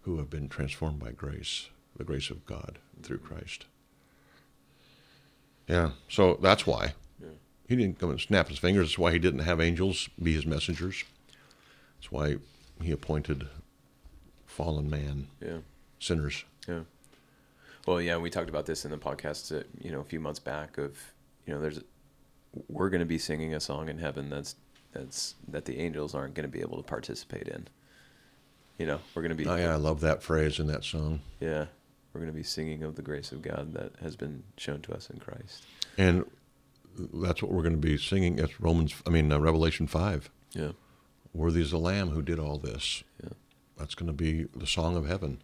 [0.01, 3.65] who have been transformed by grace, the grace of God through Christ.
[5.67, 6.93] Yeah, so that's why.
[7.21, 7.29] Yeah.
[7.67, 8.89] He didn't come and snap his fingers.
[8.89, 11.03] That's why he didn't have angels be his messengers.
[11.99, 12.37] That's why
[12.81, 13.47] he appointed
[14.45, 15.59] fallen man, Yeah.
[15.99, 16.43] sinners.
[17.87, 20.39] Well, yeah, we talked about this in the podcast, uh, you know, a few months
[20.39, 20.77] back.
[20.77, 20.97] Of
[21.45, 21.79] you know, there's
[22.67, 24.55] we're going to be singing a song in heaven that's
[24.91, 27.67] that's that the angels aren't going to be able to participate in.
[28.77, 31.21] You know, we're going to be Oh, yeah, I love that phrase in that song.
[31.39, 31.65] yeah,
[32.13, 34.93] we're going to be singing of the grace of God that has been shown to
[34.93, 35.65] us in Christ.
[35.97, 36.25] And
[37.13, 38.35] that's what we're going to be singing.
[38.37, 40.29] That's Romans, I mean, uh, Revelation 5.
[40.53, 40.71] Yeah.
[41.33, 43.03] Worthy is the Lamb who did all this.
[43.23, 43.29] Yeah.
[43.77, 45.41] That's going to be the song of heaven.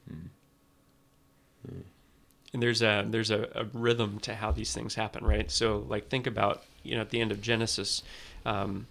[2.58, 6.10] And there's a there's a, a rhythm to how these things happen right so like
[6.10, 8.01] think about you know at the end of genesis
[8.47, 8.88] um,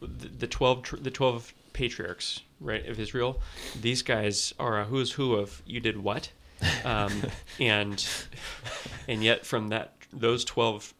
[0.00, 3.40] the, the 12 the 12 patriarchs right of israel
[3.80, 6.30] these guys are a who's who of you did what
[6.84, 7.22] um,
[7.60, 8.04] and
[9.06, 10.92] and yet from that those 12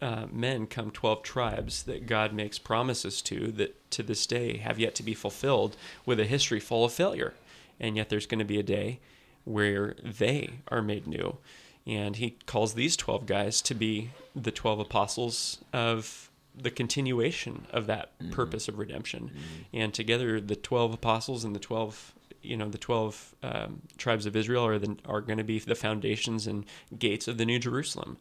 [0.00, 4.80] uh, men come 12 tribes that God makes promises to that to this day have
[4.80, 7.34] yet to be fulfilled with a history full of failure.
[7.78, 8.98] And yet there's going to be a day
[9.44, 11.38] where they are made new.
[11.86, 17.86] And he calls these 12 guys to be the 12 apostles of the continuation of
[17.86, 19.32] that purpose of redemption.
[19.72, 24.34] And together, the 12 apostles and the 12 you know the 12 um, tribes of
[24.34, 26.64] israel are, the, are going to be the foundations and
[26.98, 28.16] gates of the new jerusalem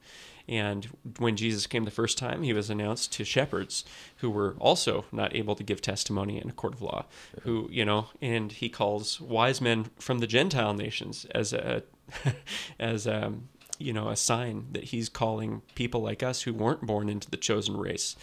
[0.51, 0.85] and
[1.17, 3.83] when jesus came the first time he was announced to shepherds
[4.17, 7.05] who were also not able to give testimony in a court of law
[7.43, 11.81] who you know and he calls wise men from the gentile nations as a
[12.79, 13.47] as um
[13.79, 17.37] you know a sign that he's calling people like us who weren't born into the
[17.37, 18.15] chosen race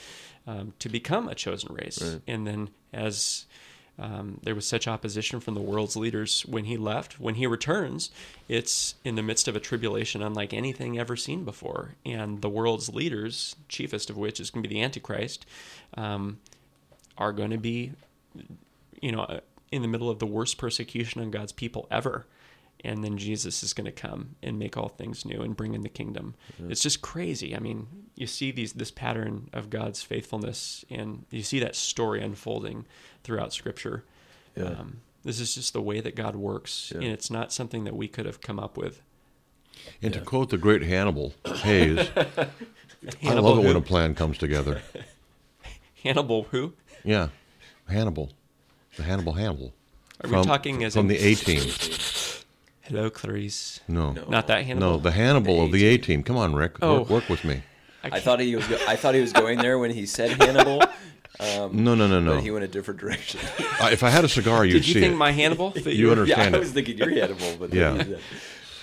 [0.46, 2.20] um, to become a chosen race Right.
[2.26, 3.46] and then as
[3.99, 7.18] um, there was such opposition from the world's leaders when he left.
[7.18, 8.11] When he returns,
[8.49, 11.94] it's in the midst of a tribulation unlike anything ever seen before.
[12.07, 15.46] And the world's leaders, chiefest of which is going to be the Antichrist,
[15.94, 16.38] um,
[17.16, 17.92] are going to be,
[19.01, 19.40] you know, uh,
[19.72, 22.26] in the middle of the worst persecution on God's people ever.
[22.84, 25.82] And then Jesus is going to come and make all things new and bring in
[25.82, 26.34] the kingdom.
[26.68, 27.56] It's just crazy.
[27.56, 32.22] I mean, you see these this pattern of God's faithfulness, and you see that story
[32.22, 32.86] unfolding
[33.24, 34.04] throughout Scripture.
[34.56, 34.64] Yeah.
[34.66, 37.02] Um, this is just the way that God works, Yeah.
[37.02, 39.02] and it's not something that we could have come up with.
[40.00, 44.82] And to quote the great Hannibal Hayes, I love it when a plan comes together.
[46.04, 46.74] Hannibal, who?
[47.04, 47.28] Yeah,
[47.88, 48.30] Hannibal,
[48.96, 49.72] the Hannibal Hannibal.
[50.22, 51.62] Are we talking as from in- the A team?
[52.89, 53.80] Hello, Clarice.
[53.89, 54.24] No, No.
[54.28, 54.93] Not that Hannibal.
[54.93, 56.22] no, the Hannibal The of the A team.
[56.22, 57.01] Come on, Rick, Oh.
[57.01, 57.62] work, work with me.
[58.03, 58.66] I thought he was.
[58.66, 60.82] Go- I thought he was going there when he said Hannibal.
[61.41, 62.34] Um, No, no, no, no.
[62.36, 63.39] But he went a different direction.
[63.80, 65.16] Uh, if I had a cigar, you'd Did you see think it.
[65.16, 65.70] my Hannibal?
[65.70, 67.93] That You were- understand yeah, I was thinking you're Hannibal, but Yeah.
[67.93, 68.18] then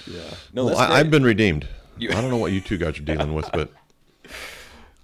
[0.08, 0.22] yeah.
[0.54, 1.68] No, Well, I, I've been redeemed.
[1.98, 3.74] You- I don't know what you two guys are dealing with, but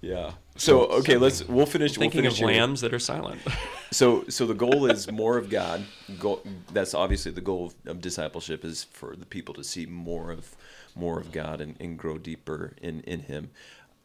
[0.00, 0.30] Yeah.
[0.56, 1.96] So okay, let's we'll finish.
[1.96, 2.60] Thinking we'll of finish here.
[2.60, 3.40] lambs that are silent.
[3.92, 5.84] So so the goal is more of God.
[6.18, 6.42] Goal,
[6.72, 10.56] that's obviously the goal of, of discipleship is for the people to see more of
[10.94, 13.50] more of God and, and grow deeper in in Him.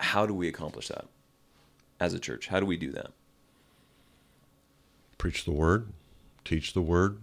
[0.01, 1.05] How do we accomplish that
[2.01, 2.47] as a church?
[2.47, 3.11] How do we do that?
[5.17, 5.87] preach the word,
[6.45, 7.19] teach the word,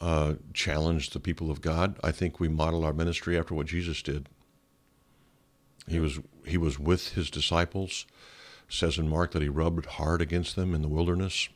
[0.00, 1.96] uh, challenge the people of God.
[2.02, 4.28] I think we model our ministry after what Jesus did.
[5.88, 8.06] He was he was with his disciples.
[8.68, 11.48] It Says in Mark that he rubbed hard against them in the wilderness.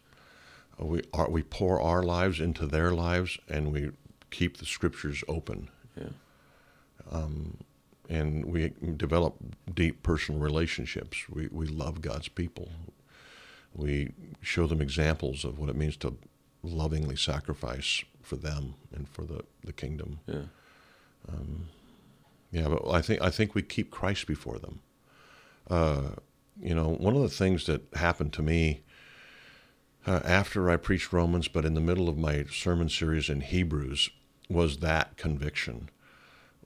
[0.81, 3.91] Uh, We are, we pour our lives into their lives, and we
[4.31, 6.11] keep the scriptures open, Yeah.
[8.09, 9.35] and we develop
[9.75, 11.29] deep personal relationships.
[11.29, 12.69] We we love God's people.
[13.75, 14.13] We
[14.43, 16.17] show them examples of what it means to
[16.63, 20.19] lovingly sacrifice for them and for the, the kingdom.
[20.27, 20.47] Yeah.
[22.57, 24.81] Yeah, but I think I think we keep Christ before them.
[25.69, 26.13] Uh,
[26.59, 28.81] you know, one of the things that happened to me
[30.07, 34.09] uh, after I preached Romans, but in the middle of my sermon series in Hebrews,
[34.49, 35.91] was that conviction.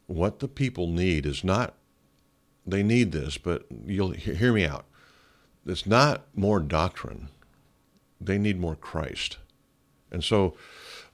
[0.06, 1.74] What the people need is not,
[2.64, 4.84] they need this, but you'll hear me out.
[5.66, 7.30] It's not more doctrine.
[8.20, 9.38] They need more Christ.
[10.12, 10.54] And so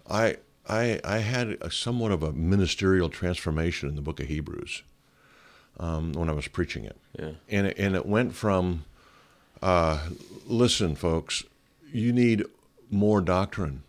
[0.07, 0.37] I,
[0.69, 4.83] I, I had a, somewhat of a ministerial transformation in the book of Hebrews
[5.79, 6.97] um, when I was preaching it.
[7.19, 7.33] Yeah.
[7.49, 8.85] And it, and it went from,
[9.63, 10.09] uh,
[10.47, 11.45] listen, folks,
[11.93, 12.45] you need
[12.91, 13.83] more doctrine.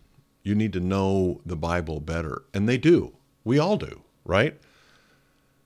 [0.43, 2.43] You need to know the Bible better.
[2.53, 3.13] And they do.
[3.43, 4.55] We all do, right?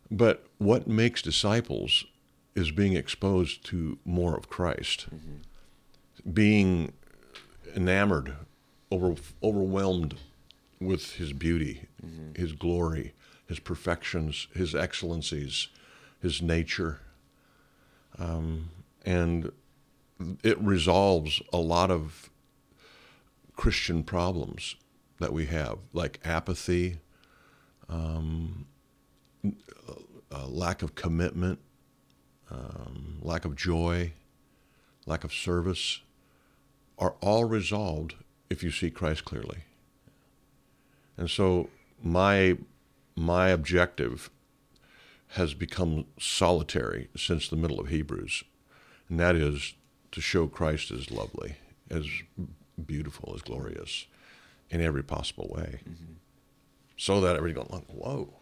[0.09, 2.05] But what makes disciples
[2.55, 5.07] is being exposed to more of Christ,
[6.31, 6.93] being
[7.75, 8.35] enamored,
[8.91, 10.15] over, overwhelmed
[10.81, 11.87] with his beauty,
[12.35, 13.13] his glory,
[13.47, 15.67] his perfections, his excellencies,
[16.21, 16.99] his nature.
[18.17, 18.69] Um,
[19.05, 19.51] and
[20.43, 22.29] it resolves a lot of
[23.55, 24.75] Christian problems
[25.19, 26.99] that we have, like apathy,
[27.87, 28.65] um,
[29.45, 31.59] uh, lack of commitment,
[32.49, 34.13] um, lack of joy,
[35.05, 36.01] lack of service,
[36.97, 38.15] are all resolved
[38.49, 39.59] if you see Christ clearly.
[41.17, 41.69] And so
[42.01, 42.57] my
[43.15, 44.29] my objective
[45.29, 48.43] has become solitary since the middle of Hebrews,
[49.09, 49.75] and that is
[50.11, 51.55] to show Christ as lovely,
[51.89, 52.05] as
[52.85, 54.07] beautiful, as glorious,
[54.69, 56.13] in every possible way, mm-hmm.
[56.97, 58.33] so that everybody goes, "Whoa,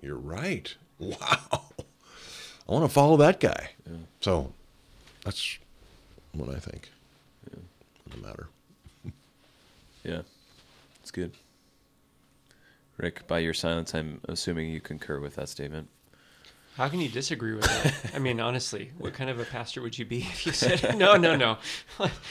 [0.00, 0.74] you're right!
[0.98, 1.64] Wow,
[2.68, 3.70] I want to follow that guy."
[4.20, 4.52] So
[5.24, 5.58] that's
[6.32, 6.90] what I think.
[8.14, 8.48] No matter.
[10.04, 10.22] Yeah.
[11.00, 11.32] It's good.
[13.02, 15.88] Rick, by your silence, I'm assuming you concur with that statement.
[16.76, 18.14] How can you disagree with that?
[18.14, 21.16] I mean, honestly, what kind of a pastor would you be if you said, no,
[21.16, 21.58] no, no?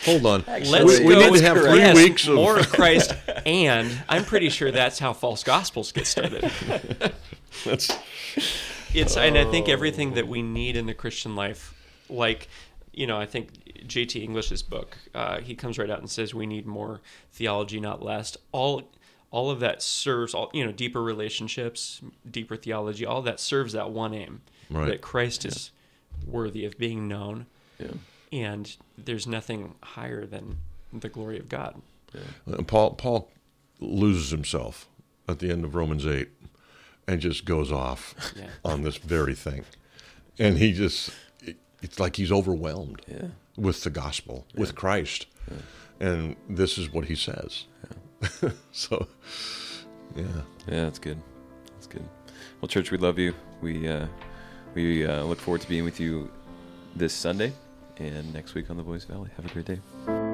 [0.06, 0.44] Hold on.
[0.48, 1.06] Let's we, go.
[1.06, 3.14] we need to have three yes, weeks of more of Christ,
[3.46, 6.50] and I'm pretty sure that's how false gospels get started.
[7.66, 7.92] That's,
[8.94, 11.76] It's and I think everything that we need in the Christian life,
[12.10, 12.48] like
[12.94, 14.24] you know, I think J.T.
[14.24, 17.02] English's book, uh, he comes right out and says we need more
[17.32, 18.38] theology, not less.
[18.52, 18.84] All
[19.32, 23.06] all of that serves all you know deeper relationships, deeper theology.
[23.06, 24.88] All that serves that one aim Right.
[24.88, 25.72] that Christ is
[26.28, 27.46] worthy of being known,
[27.80, 27.92] Yeah.
[28.32, 30.58] and there's nothing higher than
[30.94, 31.82] the glory of God.
[32.46, 33.30] And Paul Paul
[33.80, 34.88] loses himself
[35.28, 36.30] at the end of Romans eight,
[37.08, 38.50] and just goes off Yeah.
[38.64, 39.64] on this very thing,
[40.38, 41.12] and he just
[41.42, 43.30] it- it's like he's overwhelmed Yeah.
[43.58, 45.26] with the gospel, with Christ,
[46.00, 47.66] and this is what he says.
[48.72, 49.08] so,
[50.16, 50.24] yeah,
[50.68, 51.22] Yeah, that's good.
[51.74, 52.04] That's good.
[52.60, 53.34] Well, church, we love you.
[53.62, 54.08] We uh,
[54.76, 56.32] we uh, look forward to being with you
[56.96, 57.54] this Sunday
[57.98, 59.30] and next week on the Voice Valley.
[59.36, 60.31] Have a great day.